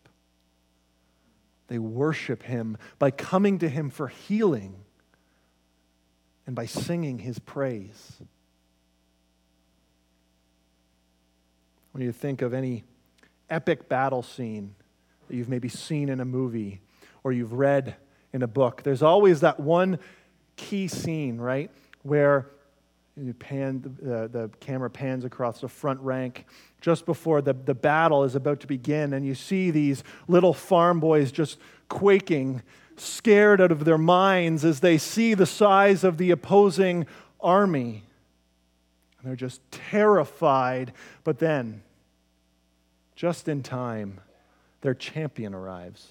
They 1.68 1.80
worship 1.80 2.44
Him 2.44 2.78
by 3.00 3.10
coming 3.12 3.60
to 3.60 3.70
Him 3.70 3.90
for 3.90 4.08
healing 4.08 4.76
and 6.46 6.56
by 6.56 6.68
singing 6.68 7.18
His 7.18 7.40
praise. 7.40 8.14
When 11.92 12.04
you 12.04 12.12
think 12.12 12.44
of 12.44 12.54
any 12.54 12.84
epic 13.50 13.90
battle 13.90 14.24
scene 14.24 14.76
that 15.28 15.36
you've 15.36 15.50
maybe 15.50 15.70
seen 15.70 16.10
in 16.10 16.20
a 16.20 16.26
movie 16.26 16.82
or 17.24 17.32
you've 17.32 17.54
read 17.54 17.96
in 18.34 18.44
a 18.44 18.48
book, 18.48 18.84
there's 18.84 19.02
always 19.02 19.42
that 19.42 19.60
one 19.60 20.00
key 20.56 20.88
scene, 20.88 21.38
right? 21.38 21.72
Where 22.04 22.48
you 23.18 23.34
pan, 23.34 23.82
the, 24.02 24.28
the 24.28 24.52
camera 24.60 24.90
pans 24.90 25.24
across 25.24 25.62
the 25.62 25.70
front 25.70 26.00
rank 26.02 26.46
just 26.82 27.06
before 27.06 27.42
the, 27.42 27.54
the 27.54 27.74
battle 27.74 28.24
is 28.24 28.36
about 28.36 28.60
to 28.60 28.68
begin, 28.68 29.14
and 29.14 29.26
you 29.26 29.34
see 29.34 29.72
these 29.72 30.04
little 30.28 30.54
farm 30.54 31.00
boys 31.00 31.32
just 31.32 31.58
quaking, 31.88 32.62
scared 32.98 33.62
out 33.62 33.72
of 33.72 33.86
their 33.86 33.98
minds 33.98 34.66
as 34.66 34.82
they 34.82 34.98
see 34.98 35.34
the 35.34 35.46
size 35.46 36.04
of 36.04 36.18
the 36.18 36.32
opposing 36.32 37.08
army. 37.40 38.04
And 39.18 39.30
they're 39.30 39.36
just 39.36 39.62
terrified. 39.72 40.92
But 41.24 41.40
then, 41.40 41.82
just 43.16 43.48
in 43.48 43.64
time, 43.64 44.20
their 44.82 44.94
champion 44.94 45.54
arrives. 45.54 46.08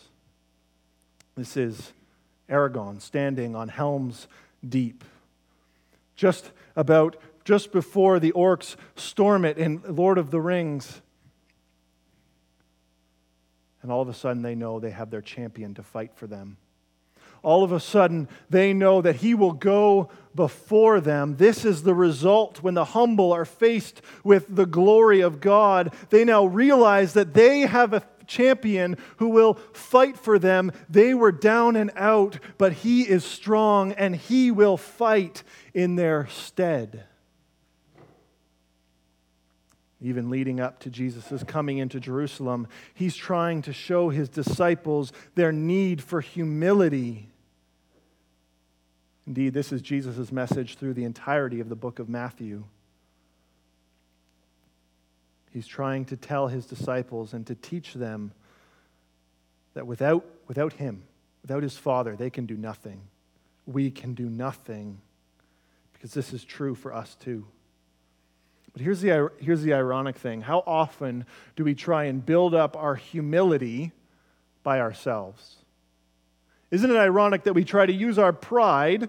This 1.37 1.57
is 1.57 1.93
Aragorn 2.49 3.01
standing 3.01 3.55
on 3.55 3.69
Helm's 3.69 4.27
Deep 4.67 5.05
just 6.17 6.53
about 6.77 7.17
just 7.45 7.73
before 7.73 8.19
the 8.19 8.33
orcs 8.33 8.77
storm 8.97 9.45
it 9.45 9.59
in 9.59 9.83
Lord 9.87 10.17
of 10.17 10.31
the 10.31 10.41
Rings. 10.41 11.03
And 13.83 13.93
all 13.93 14.01
of 14.01 14.09
a 14.09 14.15
sudden, 14.15 14.43
they 14.43 14.55
know 14.55 14.81
they 14.81 14.91
have 14.91 15.11
their 15.11 15.21
champion 15.21 15.75
to 15.75 15.83
fight 15.83 16.13
for 16.15 16.27
them. 16.27 16.57
All 17.45 17.63
of 17.63 17.73
a 17.73 17.81
sudden 17.81 18.29
they 18.51 18.73
know 18.73 19.01
that 19.03 19.17
He 19.17 19.35
will 19.35 19.53
go 19.53 20.11
before 20.35 21.01
them. 21.01 21.37
This 21.37 21.65
is 21.65 21.83
the 21.83 21.95
result 21.95 22.63
when 22.63 22.75
the 22.75 22.87
humble 22.87 23.33
are 23.33 23.45
faced 23.45 24.03
with 24.25 24.47
the 24.49 24.67
glory 24.67 25.21
of 25.21 25.41
God. 25.41 25.95
They 26.11 26.25
now 26.25 26.47
realize 26.47 27.13
that 27.13 27.35
they 27.35 27.61
have 27.61 27.93
a 27.93 28.03
champion 28.27 28.97
who 29.19 29.29
will 29.29 29.55
fight 29.73 30.17
for 30.17 30.39
them. 30.39 30.73
They 30.89 31.15
were 31.15 31.33
down 31.33 31.77
and 31.77 31.93
out, 31.95 32.39
but 32.59 32.73
He 32.73 33.03
is 33.03 33.25
strong 33.25 33.93
and 33.93 34.17
He 34.17 34.51
will 34.51 34.77
fight 34.77 35.45
in 35.73 35.97
their 35.97 36.27
stead 36.29 37.05
even 40.05 40.29
leading 40.29 40.61
up 40.61 40.79
to 40.81 40.91
Jesus' 40.91 41.43
coming 41.45 41.79
into 41.79 41.99
Jerusalem, 41.99 42.69
he's 42.93 43.17
trying 43.17 43.63
to 43.63 43.73
show 43.73 44.11
his 44.11 44.29
disciples 44.29 45.13
their 45.35 45.51
need 45.51 46.03
for 46.03 46.21
humility. 46.21 47.31
Indeed, 49.27 49.55
this 49.55 49.73
is 49.73 49.81
Jesus' 49.81 50.31
message 50.31 50.77
through 50.77 50.95
the 50.95 51.05
entirety 51.05 51.61
of 51.61 51.69
the 51.69 51.77
book 51.77 51.99
of 51.99 52.09
Matthew. 52.09 52.65
He's 55.51 55.67
trying 55.67 56.05
to 56.07 56.17
tell 56.17 56.49
his 56.49 56.67
disciples 56.67 57.33
and 57.33 57.47
to 57.47 57.55
teach 57.55 57.95
them 57.95 58.33
that 59.75 59.87
without, 59.87 60.25
without 60.47 60.75
him, 60.75 61.05
without 61.43 61.63
his 61.63 61.77
Father, 61.77 62.17
they 62.17 62.29
can 62.29 62.45
do 62.45 62.57
nothing. 62.57 63.01
We 63.67 63.91
can 63.91 64.15
do 64.15 64.29
nothing 64.29 65.01
because 65.93 66.13
this 66.13 66.33
is 66.33 66.45
true 66.45 66.75
for 66.75 66.93
us 66.93 67.15
too. 67.15 67.47
But 68.75 68.83
here's 68.83 69.01
the, 69.01 69.31
here's 69.39 69.63
the 69.63 69.73
ironic 69.73 70.17
thing 70.17 70.43
how 70.43 70.63
often 70.67 71.25
do 71.57 71.65
we 71.65 71.75
try 71.75 72.05
and 72.05 72.25
build 72.25 72.55
up 72.55 72.77
our 72.77 72.97
humility 72.97 73.93
by 74.63 74.81
ourselves? 74.81 75.57
Isn't 76.75 76.91
it 76.91 76.97
ironic 76.97 77.45
that 77.45 77.53
we 77.53 77.65
try 77.65 77.87
to 77.87 77.93
use 77.93 78.19
our 78.19 78.33
pride 78.33 79.09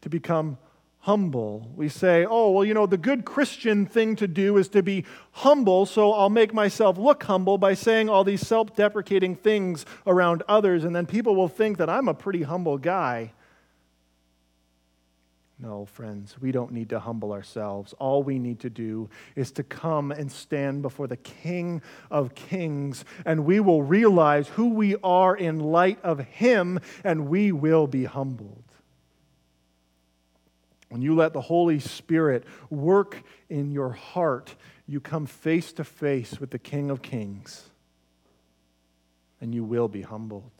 to 0.00 0.08
become 0.08 0.56
humble? 1.00 1.70
We 1.76 1.90
say, 1.90 2.24
oh, 2.24 2.50
well, 2.50 2.64
you 2.64 2.72
know, 2.72 2.86
the 2.86 2.96
good 2.96 3.26
Christian 3.26 3.84
thing 3.84 4.16
to 4.16 4.26
do 4.26 4.56
is 4.56 4.70
to 4.70 4.82
be 4.82 5.04
humble, 5.32 5.84
so 5.84 6.14
I'll 6.14 6.30
make 6.30 6.54
myself 6.54 6.96
look 6.96 7.22
humble 7.24 7.58
by 7.58 7.74
saying 7.74 8.08
all 8.08 8.24
these 8.24 8.46
self 8.46 8.74
deprecating 8.74 9.36
things 9.36 9.84
around 10.06 10.42
others, 10.48 10.84
and 10.84 10.96
then 10.96 11.04
people 11.04 11.36
will 11.36 11.46
think 11.46 11.76
that 11.76 11.90
I'm 11.90 12.08
a 12.08 12.14
pretty 12.14 12.44
humble 12.44 12.78
guy. 12.78 13.32
No, 15.60 15.86
friends, 15.86 16.36
we 16.40 16.52
don't 16.52 16.70
need 16.70 16.90
to 16.90 17.00
humble 17.00 17.32
ourselves. 17.32 17.92
All 17.94 18.22
we 18.22 18.38
need 18.38 18.60
to 18.60 18.70
do 18.70 19.10
is 19.34 19.50
to 19.52 19.64
come 19.64 20.12
and 20.12 20.30
stand 20.30 20.82
before 20.82 21.08
the 21.08 21.16
King 21.16 21.82
of 22.12 22.36
Kings, 22.36 23.04
and 23.24 23.44
we 23.44 23.58
will 23.58 23.82
realize 23.82 24.46
who 24.48 24.68
we 24.68 24.94
are 25.02 25.36
in 25.36 25.58
light 25.58 25.98
of 26.04 26.20
Him, 26.20 26.78
and 27.02 27.28
we 27.28 27.50
will 27.50 27.88
be 27.88 28.04
humbled. 28.04 28.62
When 30.90 31.02
you 31.02 31.16
let 31.16 31.32
the 31.32 31.40
Holy 31.40 31.80
Spirit 31.80 32.44
work 32.70 33.22
in 33.50 33.72
your 33.72 33.90
heart, 33.90 34.54
you 34.86 35.00
come 35.00 35.26
face 35.26 35.72
to 35.72 35.84
face 35.84 36.40
with 36.40 36.50
the 36.50 36.58
King 36.58 36.88
of 36.88 37.02
Kings, 37.02 37.68
and 39.40 39.52
you 39.52 39.64
will 39.64 39.88
be 39.88 40.02
humbled. 40.02 40.52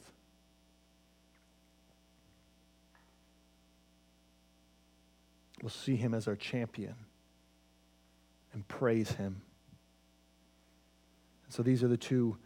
We'll 5.61 5.69
see 5.69 5.95
him 5.95 6.13
as 6.13 6.27
our 6.27 6.35
champion 6.35 6.95
and 8.53 8.67
praise 8.67 9.11
him. 9.11 9.41
And 11.45 11.53
so 11.53 11.63
these 11.63 11.83
are 11.83 11.87
the 11.87 11.97
two 11.97 12.37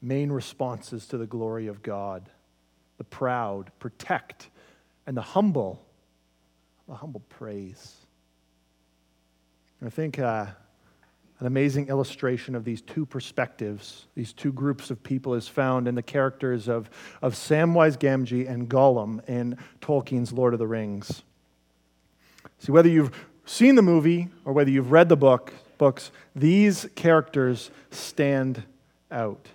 main 0.00 0.30
responses 0.30 1.06
to 1.06 1.18
the 1.18 1.26
glory 1.26 1.66
of 1.66 1.82
God 1.82 2.30
the 2.98 3.04
proud, 3.04 3.70
protect, 3.78 4.50
and 5.06 5.16
the 5.16 5.22
humble, 5.22 5.86
the 6.88 6.94
humble 6.96 7.22
praise. 7.28 7.94
I 9.86 9.88
think 9.88 10.18
uh, 10.18 10.46
an 11.38 11.46
amazing 11.46 11.88
illustration 11.88 12.56
of 12.56 12.64
these 12.64 12.82
two 12.82 13.06
perspectives, 13.06 14.06
these 14.16 14.32
two 14.32 14.52
groups 14.52 14.90
of 14.90 15.00
people, 15.04 15.34
is 15.34 15.46
found 15.46 15.86
in 15.86 15.94
the 15.94 16.02
characters 16.02 16.68
of, 16.68 16.90
of 17.22 17.34
Samwise 17.34 17.96
Gamgee 17.96 18.50
and 18.50 18.68
Gollum 18.68 19.26
in 19.28 19.56
Tolkien's 19.80 20.32
Lord 20.32 20.52
of 20.52 20.58
the 20.58 20.66
Rings. 20.66 21.22
See, 22.58 22.72
whether 22.72 22.88
you've 22.88 23.12
seen 23.44 23.74
the 23.74 23.82
movie 23.82 24.28
or 24.44 24.52
whether 24.52 24.70
you've 24.70 24.92
read 24.92 25.08
the 25.08 25.16
book, 25.16 25.52
books, 25.78 26.10
these 26.34 26.88
characters 26.94 27.70
stand 27.90 28.64
out. 29.10 29.48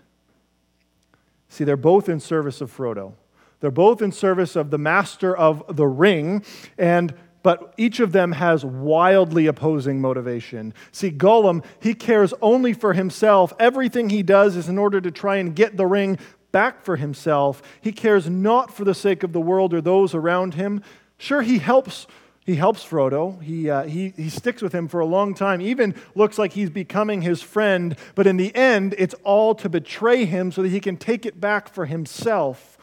See, 1.49 1.63
they're 1.63 1.77
both 1.77 2.09
in 2.09 2.19
service 2.19 2.61
of 2.61 2.75
Frodo. 2.75 3.13
They're 3.59 3.71
both 3.71 4.01
in 4.01 4.11
service 4.11 4.55
of 4.55 4.71
the 4.71 4.77
master 4.77 5.35
of 5.35 5.63
the 5.75 5.87
ring, 5.87 6.43
and 6.77 7.13
but 7.43 7.73
each 7.75 7.99
of 7.99 8.13
them 8.13 8.31
has 8.31 8.63
wildly 8.63 9.47
opposing 9.47 9.99
motivation. 9.99 10.73
See, 10.93 11.11
Gollum, 11.11 11.63
he 11.81 11.93
cares 11.93 12.33
only 12.41 12.71
for 12.73 12.93
himself. 12.93 13.53
Everything 13.59 14.09
he 14.09 14.23
does 14.23 14.55
is 14.55 14.69
in 14.69 14.77
order 14.77 15.01
to 15.01 15.11
try 15.11 15.35
and 15.35 15.53
get 15.53 15.75
the 15.75 15.85
ring 15.85 16.17
back 16.53 16.83
for 16.83 16.95
himself. 16.95 17.61
He 17.81 17.91
cares 17.91 18.29
not 18.29 18.73
for 18.73 18.85
the 18.85 18.93
sake 18.93 19.23
of 19.23 19.33
the 19.33 19.41
world 19.41 19.73
or 19.73 19.81
those 19.81 20.15
around 20.15 20.53
him. 20.53 20.81
Sure, 21.17 21.41
he 21.41 21.59
helps 21.59 22.07
he 22.45 22.55
helps 22.55 22.83
Frodo. 22.83 23.41
He, 23.41 23.69
uh, 23.69 23.83
he, 23.83 24.09
he 24.09 24.29
sticks 24.29 24.61
with 24.61 24.73
him 24.73 24.87
for 24.87 24.99
a 24.99 25.05
long 25.05 25.33
time, 25.33 25.61
even 25.61 25.95
looks 26.13 26.37
like 26.37 26.53
he's 26.53 26.69
becoming 26.69 27.21
his 27.21 27.41
friend. 27.41 27.95
But 28.15 28.27
in 28.27 28.37
the 28.37 28.53
end, 28.53 28.95
it's 28.97 29.15
all 29.23 29.55
to 29.55 29.69
betray 29.69 30.25
him 30.25 30.51
so 30.51 30.61
that 30.61 30.69
he 30.69 30.81
can 30.81 30.97
take 30.97 31.25
it 31.25 31.39
back 31.39 31.69
for 31.69 31.85
himself. 31.85 32.77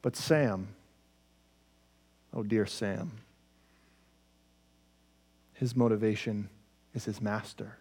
But 0.00 0.16
Sam, 0.16 0.68
oh 2.32 2.42
dear 2.42 2.64
Sam, 2.64 3.12
his 5.54 5.76
motivation 5.76 6.48
is 6.94 7.04
his 7.04 7.20
master. 7.20 7.76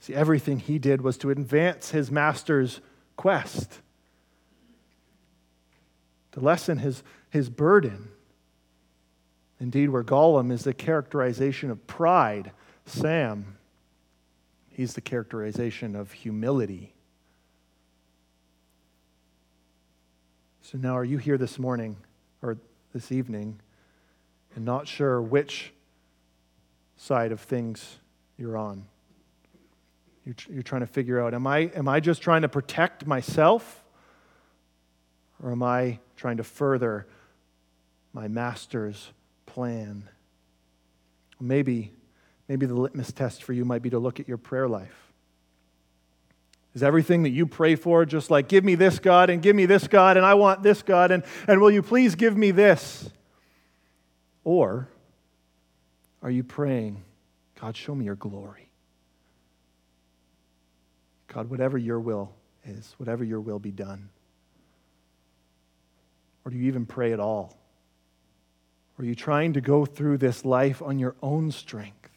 See, 0.00 0.14
everything 0.14 0.60
he 0.60 0.78
did 0.78 1.02
was 1.02 1.18
to 1.18 1.28
advance 1.28 1.90
his 1.90 2.10
master's 2.10 2.80
quest, 3.16 3.80
to 6.32 6.40
lessen 6.40 6.78
his, 6.78 7.02
his 7.28 7.50
burden. 7.50 8.08
Indeed, 9.60 9.90
where 9.90 10.02
Gollum 10.02 10.50
is 10.50 10.64
the 10.64 10.72
characterization 10.72 11.70
of 11.70 11.86
pride, 11.86 12.52
Sam, 12.86 13.58
he's 14.70 14.94
the 14.94 15.02
characterization 15.02 15.94
of 15.94 16.12
humility. 16.12 16.94
So 20.62 20.78
now, 20.78 20.96
are 20.96 21.04
you 21.04 21.18
here 21.18 21.36
this 21.36 21.58
morning 21.58 21.96
or 22.40 22.56
this 22.94 23.12
evening 23.12 23.60
and 24.56 24.64
not 24.64 24.88
sure 24.88 25.20
which 25.20 25.74
side 26.96 27.30
of 27.30 27.40
things 27.40 27.98
you're 28.38 28.56
on? 28.56 28.86
You're, 30.24 30.36
you're 30.48 30.62
trying 30.62 30.82
to 30.82 30.86
figure 30.86 31.20
out 31.20 31.34
am 31.34 31.46
I, 31.46 31.70
am 31.74 31.88
I 31.88 32.00
just 32.00 32.22
trying 32.22 32.42
to 32.42 32.48
protect 32.48 33.06
myself 33.06 33.84
or 35.42 35.50
am 35.52 35.62
I 35.62 35.98
trying 36.16 36.38
to 36.38 36.44
further 36.44 37.06
my 38.12 38.28
master's 38.28 39.10
plan. 39.54 40.08
Maybe, 41.40 41.92
maybe 42.48 42.66
the 42.66 42.74
litmus 42.74 43.12
test 43.12 43.42
for 43.42 43.52
you 43.52 43.64
might 43.64 43.82
be 43.82 43.90
to 43.90 43.98
look 43.98 44.20
at 44.20 44.28
your 44.28 44.38
prayer 44.38 44.68
life. 44.68 45.12
Is 46.74 46.82
everything 46.84 47.24
that 47.24 47.30
you 47.30 47.46
pray 47.46 47.74
for 47.74 48.04
just 48.04 48.30
like, 48.30 48.48
give 48.48 48.64
me 48.64 48.76
this 48.76 49.00
God 49.00 49.28
and 49.28 49.42
give 49.42 49.56
me 49.56 49.66
this 49.66 49.88
God 49.88 50.16
and 50.16 50.24
I 50.24 50.34
want 50.34 50.62
this 50.62 50.82
God 50.82 51.10
and, 51.10 51.24
and 51.48 51.60
will 51.60 51.70
you 51.70 51.82
please 51.82 52.14
give 52.14 52.36
me 52.36 52.52
this? 52.52 53.10
Or 54.44 54.88
are 56.22 56.30
you 56.30 56.44
praying, 56.44 57.02
God, 57.60 57.76
show 57.76 57.94
me 57.94 58.04
your 58.04 58.14
glory? 58.14 58.70
God, 61.26 61.50
whatever 61.50 61.76
your 61.76 61.98
will 61.98 62.32
is, 62.64 62.94
whatever 62.98 63.24
your 63.24 63.40
will 63.40 63.58
be 63.58 63.72
done. 63.72 64.10
Or 66.44 66.50
do 66.50 66.56
you 66.56 66.68
even 66.68 66.86
pray 66.86 67.12
at 67.12 67.20
all? 67.20 67.59
Are 69.00 69.04
you 69.04 69.14
trying 69.14 69.54
to 69.54 69.62
go 69.62 69.86
through 69.86 70.18
this 70.18 70.44
life 70.44 70.82
on 70.82 70.98
your 70.98 71.16
own 71.22 71.52
strength? 71.52 72.10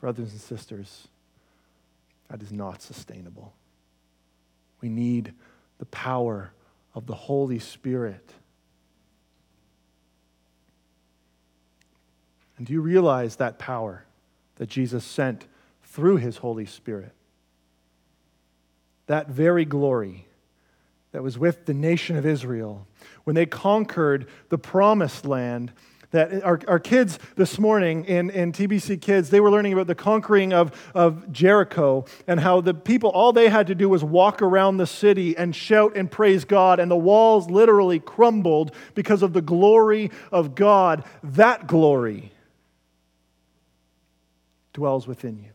Brothers 0.00 0.32
and 0.32 0.40
sisters, 0.40 1.08
that 2.30 2.40
is 2.40 2.50
not 2.50 2.80
sustainable. 2.80 3.52
We 4.80 4.88
need 4.88 5.34
the 5.76 5.84
power 5.84 6.52
of 6.94 7.04
the 7.04 7.14
Holy 7.14 7.58
Spirit. 7.58 8.26
And 12.56 12.66
do 12.66 12.72
you 12.72 12.80
realize 12.80 13.36
that 13.36 13.58
power 13.58 14.06
that 14.56 14.70
Jesus 14.70 15.04
sent 15.04 15.46
through 15.82 16.16
his 16.16 16.38
Holy 16.38 16.64
Spirit? 16.64 17.12
That 19.08 19.28
very 19.28 19.66
glory 19.66 20.24
that 21.12 21.22
was 21.22 21.38
with 21.38 21.66
the 21.66 21.74
nation 21.74 22.16
of 22.16 22.26
Israel 22.26 22.86
when 23.24 23.34
they 23.34 23.46
conquered 23.46 24.26
the 24.48 24.56
promised 24.56 25.26
land, 25.26 25.72
that 26.10 26.42
our, 26.42 26.58
our 26.66 26.78
kids 26.78 27.18
this 27.36 27.58
morning 27.58 28.06
in, 28.06 28.30
in 28.30 28.52
TBC 28.52 29.00
Kids, 29.02 29.28
they 29.28 29.40
were 29.40 29.50
learning 29.50 29.74
about 29.74 29.86
the 29.86 29.94
conquering 29.94 30.54
of, 30.54 30.72
of 30.94 31.30
Jericho 31.30 32.06
and 32.26 32.40
how 32.40 32.62
the 32.62 32.72
people, 32.72 33.10
all 33.10 33.34
they 33.34 33.50
had 33.50 33.66
to 33.66 33.74
do 33.74 33.88
was 33.88 34.02
walk 34.02 34.40
around 34.40 34.78
the 34.78 34.86
city 34.86 35.36
and 35.36 35.54
shout 35.54 35.94
and 35.94 36.10
praise 36.10 36.46
God, 36.46 36.80
and 36.80 36.90
the 36.90 36.96
walls 36.96 37.50
literally 37.50 37.98
crumbled 37.98 38.74
because 38.94 39.22
of 39.22 39.34
the 39.34 39.42
glory 39.42 40.10
of 40.32 40.54
God. 40.54 41.04
That 41.22 41.66
glory 41.66 42.32
dwells 44.72 45.06
within 45.06 45.38
you, 45.38 45.50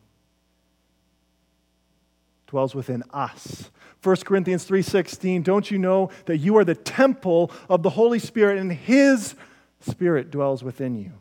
dwells 2.45 2.75
within 2.75 3.03
us. 3.11 3.71
1 4.03 4.17
Corinthians 4.25 4.65
3:16 4.65 5.43
Don't 5.43 5.71
you 5.71 5.79
know 5.79 6.09
that 6.25 6.37
you 6.37 6.57
are 6.57 6.65
the 6.65 6.75
temple 6.75 7.51
of 7.69 7.83
the 7.83 7.91
Holy 7.91 8.19
Spirit 8.19 8.59
and 8.59 8.71
his 8.71 9.35
Spirit 9.79 10.31
dwells 10.31 10.63
within 10.63 10.95
you. 10.95 11.11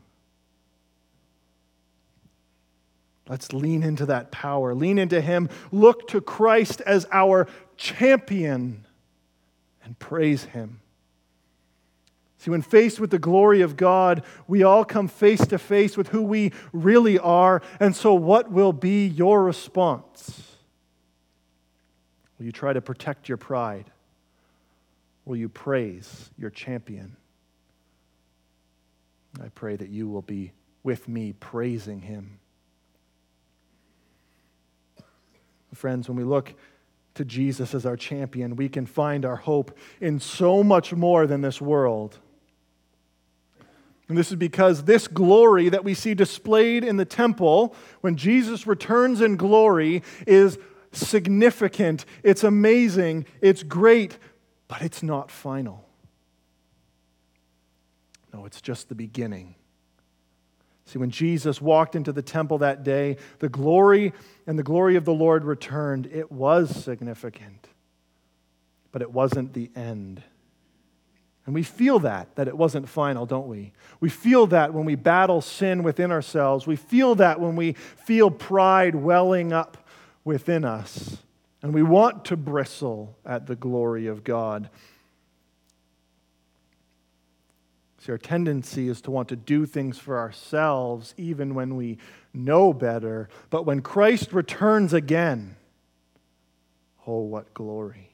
Let's 3.29 3.53
lean 3.53 3.83
into 3.83 4.07
that 4.07 4.31
power, 4.31 4.75
lean 4.75 4.99
into 4.99 5.21
Him, 5.21 5.49
look 5.71 6.09
to 6.09 6.21
Christ 6.21 6.81
as 6.83 7.07
our 7.13 7.47
champion, 7.77 8.85
and 9.85 9.99
praise 9.99 10.45
Him. 10.45 10.81
See, 12.39 12.51
when 12.51 12.63
faced 12.63 12.99
with 12.99 13.11
the 13.11 13.21
glory 13.21 13.61
of 13.61 13.77
God, 13.77 14.25
we 14.49 14.65
all 14.65 14.85
come 14.85 15.07
face 15.07 15.47
to 15.47 15.59
face 15.59 15.97
with 15.97 16.09
who 16.09 16.23
we 16.23 16.53
really 16.73 17.19
are. 17.19 17.63
And 17.79 17.95
so, 17.95 18.15
what 18.15 18.51
will 18.51 18.73
be 18.73 19.07
your 19.07 19.45
response? 19.45 20.52
Will 22.43 22.47
you 22.47 22.53
try 22.53 22.73
to 22.73 22.81
protect 22.81 23.29
your 23.29 23.39
pride? 23.39 23.85
Will 25.25 25.37
you 25.37 25.49
praise 25.49 26.29
your 26.37 26.51
champion? 26.51 27.17
I 29.41 29.47
pray 29.51 29.77
that 29.77 29.91
you 29.91 30.09
will 30.09 30.23
be 30.23 30.51
with 30.83 31.07
me 31.07 31.35
praising 31.35 32.01
him. 32.01 32.41
Friends, 35.73 36.09
when 36.09 36.17
we 36.17 36.25
look 36.25 36.53
to 37.15 37.25
Jesus 37.25 37.77
as 37.77 37.87
our 37.87 37.97
champion, 37.97 38.57
we 38.57 38.69
can 38.69 38.87
find 38.87 39.25
our 39.25 39.37
hope 39.37 39.79
in 40.01 40.19
so 40.19 40.65
much 40.65 40.93
more 40.93 41.29
than 41.29 41.43
this 41.43 41.61
world. 41.61 42.19
And 44.09 44.19
this 44.19 44.31
is 44.31 44.37
because 44.37 44.83
this 44.83 45.07
glory 45.07 45.69
that 45.69 45.85
we 45.85 45.95
see 45.95 46.13
displayed 46.13 46.83
in 46.83 46.97
the 46.97 47.05
temple 47.05 47.73
when 48.01 48.17
Jesus 48.17 48.67
returns 48.67 49.21
in 49.21 49.37
glory 49.37 50.03
is 50.27 50.59
significant, 50.93 52.05
it's 52.23 52.45
amazing, 52.45 53.27
it's 53.41 53.63
great, 53.63 54.19
but 54.69 54.83
it's 54.83 55.03
not 55.03 55.31
final. 55.31 55.89
No, 58.33 58.47
it's 58.47 58.61
just 58.61 58.89
the 58.89 58.95
beginning. 58.95 59.55
See, 60.87 60.99
when 60.99 61.11
Jesus 61.11 61.61
walked 61.61 61.95
into 61.95 62.13
the 62.13 62.23
temple 62.23 62.59
that 62.59 62.85
day, 62.85 63.17
the 63.39 63.49
glory 63.49 64.13
and 64.47 64.59
the 64.59 64.63
glory 64.63 64.97
of 64.97 65.05
the 65.05 65.13
Lord 65.13 65.45
returned. 65.45 66.07
It 66.07 66.31
was 66.31 66.85
significant, 66.85 67.69
but 68.91 69.01
it 69.03 69.11
wasn't 69.11 69.55
the 69.55 69.71
end. 69.75 70.23
And 71.45 71.55
we 71.55 71.63
feel 71.63 71.99
that, 72.01 72.37
that 72.37 72.47
it 72.47 72.57
wasn't 72.57 72.89
final, 72.89 73.27
don't 73.27 73.49
we? 73.49 73.73
We 74.01 74.09
feel 74.09 74.47
that 74.49 74.73
when 74.73 74.85
we 74.85 74.95
battle 74.95 75.41
sin 75.41 75.83
within 75.83 76.13
ourselves. 76.13 76.67
We 76.67 76.77
feel 76.77 77.17
that 77.17 77.41
when 77.41 77.57
we 77.57 77.73
feel 77.73 78.31
pride 78.31 78.95
welling 78.95 79.53
up 79.53 79.82
within 80.25 80.65
us. 80.65 81.19
And 81.63 81.73
we 81.73 81.83
want 81.83 82.25
to 82.27 82.37
bristle 82.37 83.17
at 83.25 83.47
the 83.47 83.57
glory 83.57 84.07
of 84.07 84.25
God. 84.25 84.69
See, 87.99 88.11
our 88.11 88.19
tendency 88.19 88.89
is 88.89 89.01
to 89.03 89.13
want 89.13 89.29
to 89.29 89.37
do 89.37 89.65
things 89.65 89.97
for 89.97 90.19
ourselves 90.19 91.15
even 91.17 91.55
when 91.55 91.77
we 91.77 91.99
know 92.35 92.73
better. 92.73 93.29
But 93.49 93.65
when 93.65 93.81
Christ 93.81 94.33
returns 94.33 94.93
again, 94.93 95.55
oh, 97.07 97.21
what 97.21 97.55
glory! 97.55 98.12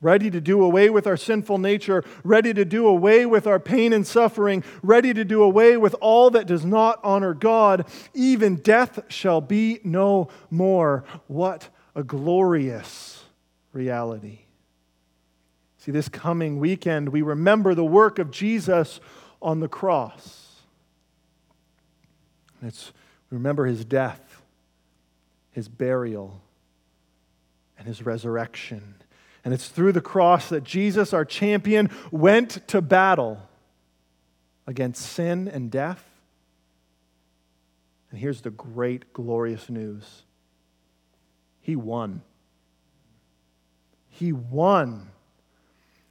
Ready 0.00 0.30
to 0.30 0.40
do 0.40 0.62
away 0.62 0.90
with 0.90 1.08
our 1.08 1.16
sinful 1.16 1.58
nature, 1.58 2.04
ready 2.22 2.54
to 2.54 2.64
do 2.64 2.86
away 2.86 3.26
with 3.26 3.48
our 3.48 3.58
pain 3.58 3.92
and 3.92 4.06
suffering, 4.06 4.62
ready 4.80 5.12
to 5.12 5.24
do 5.24 5.42
away 5.42 5.76
with 5.76 5.96
all 6.00 6.30
that 6.30 6.46
does 6.46 6.64
not 6.64 7.00
honor 7.02 7.34
God. 7.34 7.84
Even 8.14 8.56
death 8.56 9.00
shall 9.08 9.40
be 9.40 9.80
no 9.82 10.28
more. 10.50 11.04
What 11.26 11.68
a 11.96 12.04
glorious 12.04 13.24
reality. 13.72 14.40
See, 15.78 15.90
this 15.90 16.08
coming 16.08 16.60
weekend, 16.60 17.08
we 17.08 17.22
remember 17.22 17.74
the 17.74 17.84
work 17.84 18.20
of 18.20 18.30
Jesus 18.30 19.00
on 19.42 19.58
the 19.58 19.68
cross. 19.68 20.62
It's, 22.62 22.92
remember 23.30 23.66
his 23.66 23.84
death, 23.84 24.42
his 25.50 25.68
burial, 25.68 26.40
and 27.78 27.88
his 27.88 28.04
resurrection. 28.04 28.94
And 29.44 29.54
it's 29.54 29.68
through 29.68 29.92
the 29.92 30.00
cross 30.00 30.48
that 30.48 30.64
Jesus, 30.64 31.12
our 31.14 31.24
champion, 31.24 31.90
went 32.10 32.66
to 32.68 32.82
battle 32.82 33.40
against 34.66 35.02
sin 35.02 35.48
and 35.48 35.70
death. 35.70 36.04
And 38.10 38.18
here's 38.18 38.42
the 38.42 38.50
great, 38.50 39.12
glorious 39.12 39.68
news 39.68 40.22
He 41.60 41.76
won. 41.76 42.22
He 44.08 44.32
won. 44.32 45.10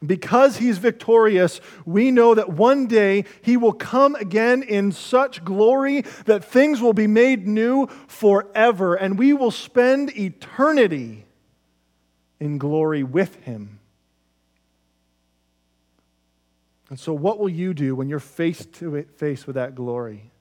Because 0.05 0.57
he's 0.57 0.77
victorious, 0.77 1.59
we 1.83 2.11
know 2.11 2.35
that 2.35 2.49
one 2.49 2.85
day 2.85 3.25
he 3.41 3.57
will 3.57 3.73
come 3.73 4.13
again 4.13 4.61
in 4.61 4.91
such 4.91 5.43
glory 5.43 6.03
that 6.25 6.45
things 6.45 6.79
will 6.79 6.93
be 6.93 7.07
made 7.07 7.47
new 7.47 7.87
forever, 8.07 8.93
and 8.93 9.17
we 9.17 9.33
will 9.33 9.49
spend 9.49 10.15
eternity 10.15 11.26
in 12.39 12.57
glory 12.57 13.03
with 13.03 13.35
him. 13.43 13.79
And 16.89 16.99
so, 16.99 17.13
what 17.13 17.39
will 17.39 17.49
you 17.49 17.73
do 17.73 17.95
when 17.95 18.07
you're 18.07 18.19
face 18.19 18.65
to 18.65 19.03
face 19.17 19.45
with 19.45 19.55
that 19.55 19.75
glory? 19.75 20.31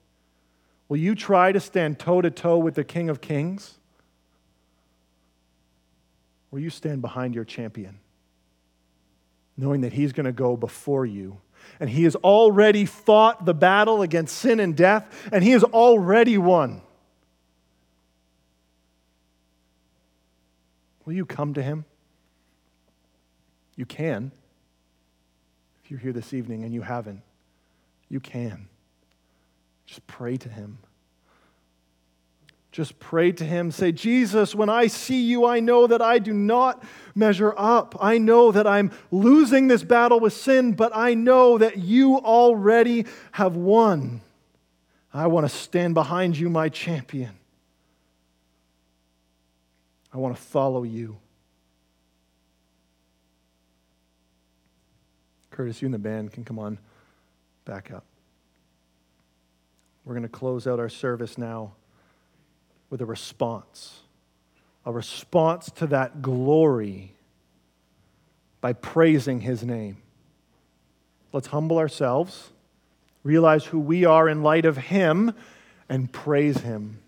Will 0.87 0.97
you 0.97 1.15
try 1.15 1.51
to 1.51 1.59
stand 1.59 1.99
toe 1.99 2.21
to 2.21 2.31
toe 2.31 2.57
with 2.57 2.75
the 2.75 2.85
King 2.85 3.09
of 3.09 3.19
Kings? 3.19 3.77
Or 6.49 6.57
will 6.57 6.63
you 6.63 6.69
stand 6.69 7.01
behind 7.01 7.35
your 7.35 7.43
champion? 7.43 7.99
knowing 9.57 9.81
that 9.81 9.93
He's 9.93 10.13
going 10.13 10.25
to 10.25 10.31
go 10.31 10.55
before 10.55 11.05
you. 11.05 11.39
And 11.79 11.89
He 11.89 12.03
has 12.03 12.15
already 12.15 12.85
fought 12.85 13.45
the 13.45 13.53
battle 13.53 14.01
against 14.01 14.37
sin 14.37 14.59
and 14.59 14.75
death, 14.75 15.29
and 15.33 15.43
He 15.43 15.51
has 15.51 15.63
already 15.63 16.37
won. 16.37 16.81
Will 21.07 21.13
you 21.13 21.25
come 21.25 21.53
to 21.53 21.63
Him? 21.63 21.85
You 23.77 23.85
can. 23.85 24.33
If 25.81 25.89
you're 25.89 26.01
here 26.01 26.11
this 26.11 26.33
evening 26.33 26.65
and 26.65 26.73
you 26.73 26.81
haven't, 26.81 27.21
you 28.09 28.19
can. 28.19 28.67
Just 29.85 30.05
pray 30.05 30.35
to 30.35 30.49
Him. 30.49 30.79
Just 32.73 32.99
pray 32.99 33.31
to 33.31 33.43
him. 33.43 33.71
Say, 33.71 33.91
Jesus, 33.91 34.53
when 34.53 34.69
I 34.69 34.85
see 34.85 35.21
you, 35.21 35.47
I 35.47 35.61
know 35.61 35.87
that 35.87 35.99
I 35.99 36.19
do 36.19 36.31
not 36.31 36.83
measure 37.15 37.55
up. 37.57 37.95
I 37.99 38.19
know 38.19 38.51
that 38.51 38.67
I'm 38.67 38.91
losing 39.09 39.67
this 39.67 39.83
battle 39.83 40.19
with 40.19 40.33
sin, 40.33 40.73
but 40.73 40.95
I 40.95 41.15
know 41.15 41.57
that 41.57 41.77
you 41.77 42.17
already 42.17 43.07
have 43.31 43.55
won. 43.55 44.21
I 45.11 45.25
want 45.25 45.49
to 45.49 45.57
stand 45.57 45.95
behind 45.95 46.37
you, 46.37 46.49
my 46.49 46.69
champion. 46.69 47.31
I 50.17 50.19
want 50.19 50.35
to 50.35 50.41
follow 50.41 50.81
you. 50.81 51.15
Curtis, 55.51 55.79
you 55.79 55.85
and 55.85 55.93
the 55.93 55.99
band 55.99 56.33
can 56.33 56.43
come 56.43 56.57
on 56.57 56.79
back 57.65 57.91
up. 57.91 58.03
We're 60.03 60.15
going 60.15 60.23
to 60.23 60.29
close 60.29 60.65
out 60.65 60.79
our 60.79 60.89
service 60.89 61.37
now 61.37 61.73
with 62.89 63.01
a 63.01 63.05
response, 63.05 63.99
a 64.87 64.91
response 64.91 65.69
to 65.75 65.85
that 65.85 66.23
glory 66.23 67.13
by 68.59 68.73
praising 68.73 69.41
his 69.41 69.63
name. 69.63 69.97
Let's 71.31 71.49
humble 71.49 71.77
ourselves, 71.77 72.49
realize 73.23 73.65
who 73.65 73.79
we 73.79 74.03
are 74.03 74.27
in 74.27 74.41
light 74.41 74.65
of 74.65 74.77
him, 74.77 75.35
and 75.87 76.11
praise 76.11 76.61
him. 76.61 77.01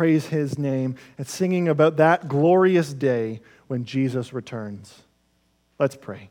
Praise 0.00 0.28
his 0.28 0.58
name 0.58 0.94
and 1.18 1.28
singing 1.28 1.68
about 1.68 1.98
that 1.98 2.26
glorious 2.26 2.94
day 2.94 3.42
when 3.66 3.84
Jesus 3.84 4.32
returns. 4.32 5.02
Let's 5.78 5.94
pray. 5.94 6.30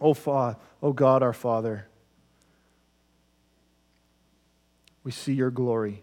Oh, 0.00 0.14
Father, 0.14 0.56
oh 0.82 0.94
God, 0.94 1.22
our 1.22 1.34
Father, 1.34 1.86
we 5.04 5.10
see 5.10 5.34
your 5.34 5.50
glory. 5.50 6.02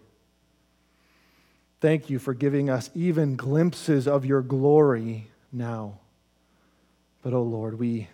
Thank 1.80 2.08
you 2.08 2.20
for 2.20 2.34
giving 2.34 2.70
us 2.70 2.88
even 2.94 3.34
glimpses 3.34 4.06
of 4.06 4.24
your 4.24 4.42
glory 4.42 5.26
now. 5.50 5.98
But, 7.20 7.32
oh 7.32 7.42
Lord, 7.42 7.80
we, 7.80 8.06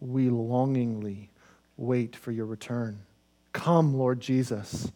we 0.00 0.28
longingly 0.28 1.30
wait 1.78 2.14
for 2.14 2.30
your 2.30 2.44
return. 2.44 2.98
Come, 3.54 3.94
Lord 3.96 4.20
Jesus. 4.20 4.92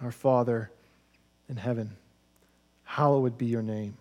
Our 0.00 0.12
Father 0.12 0.70
in 1.48 1.56
heaven, 1.56 1.96
hallowed 2.84 3.36
be 3.36 3.46
your 3.46 3.62
name. 3.62 3.96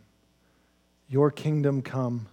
Your 1.10 1.32
kingdom 1.32 1.82
come, 1.82 2.28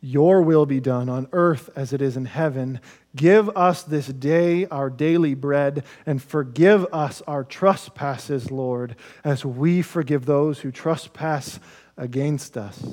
your 0.00 0.42
will 0.42 0.66
be 0.66 0.80
done 0.80 1.08
on 1.08 1.28
earth 1.32 1.70
as 1.76 1.92
it 1.92 2.00
is 2.00 2.16
in 2.16 2.24
heaven. 2.24 2.80
Give 3.14 3.48
us 3.56 3.82
this 3.82 4.06
day 4.06 4.66
our 4.66 4.90
daily 4.90 5.34
bread, 5.34 5.84
and 6.04 6.22
forgive 6.22 6.86
us 6.92 7.22
our 7.26 7.44
trespasses, 7.44 8.50
Lord, 8.50 8.96
as 9.24 9.44
we 9.44 9.82
forgive 9.82 10.26
those 10.26 10.60
who 10.60 10.70
trespass 10.70 11.60
against 11.96 12.56
us. 12.56 12.84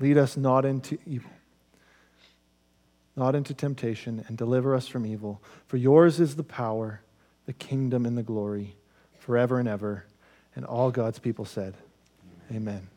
Lead 0.00 0.18
us 0.18 0.36
not 0.36 0.64
into 0.64 0.98
evil, 1.06 1.30
not 3.16 3.34
into 3.34 3.54
temptation, 3.54 4.24
and 4.28 4.36
deliver 4.36 4.74
us 4.74 4.88
from 4.88 5.06
evil. 5.06 5.40
For 5.66 5.76
yours 5.76 6.20
is 6.20 6.36
the 6.36 6.42
power, 6.42 7.00
the 7.46 7.52
kingdom, 7.52 8.06
and 8.06 8.16
the 8.16 8.22
glory, 8.22 8.76
forever 9.18 9.58
and 9.58 9.68
ever. 9.68 10.04
And 10.56 10.64
all 10.64 10.90
God's 10.90 11.18
people 11.18 11.44
said, 11.44 11.74
Amen. 12.50 12.58
Amen. 12.58 12.88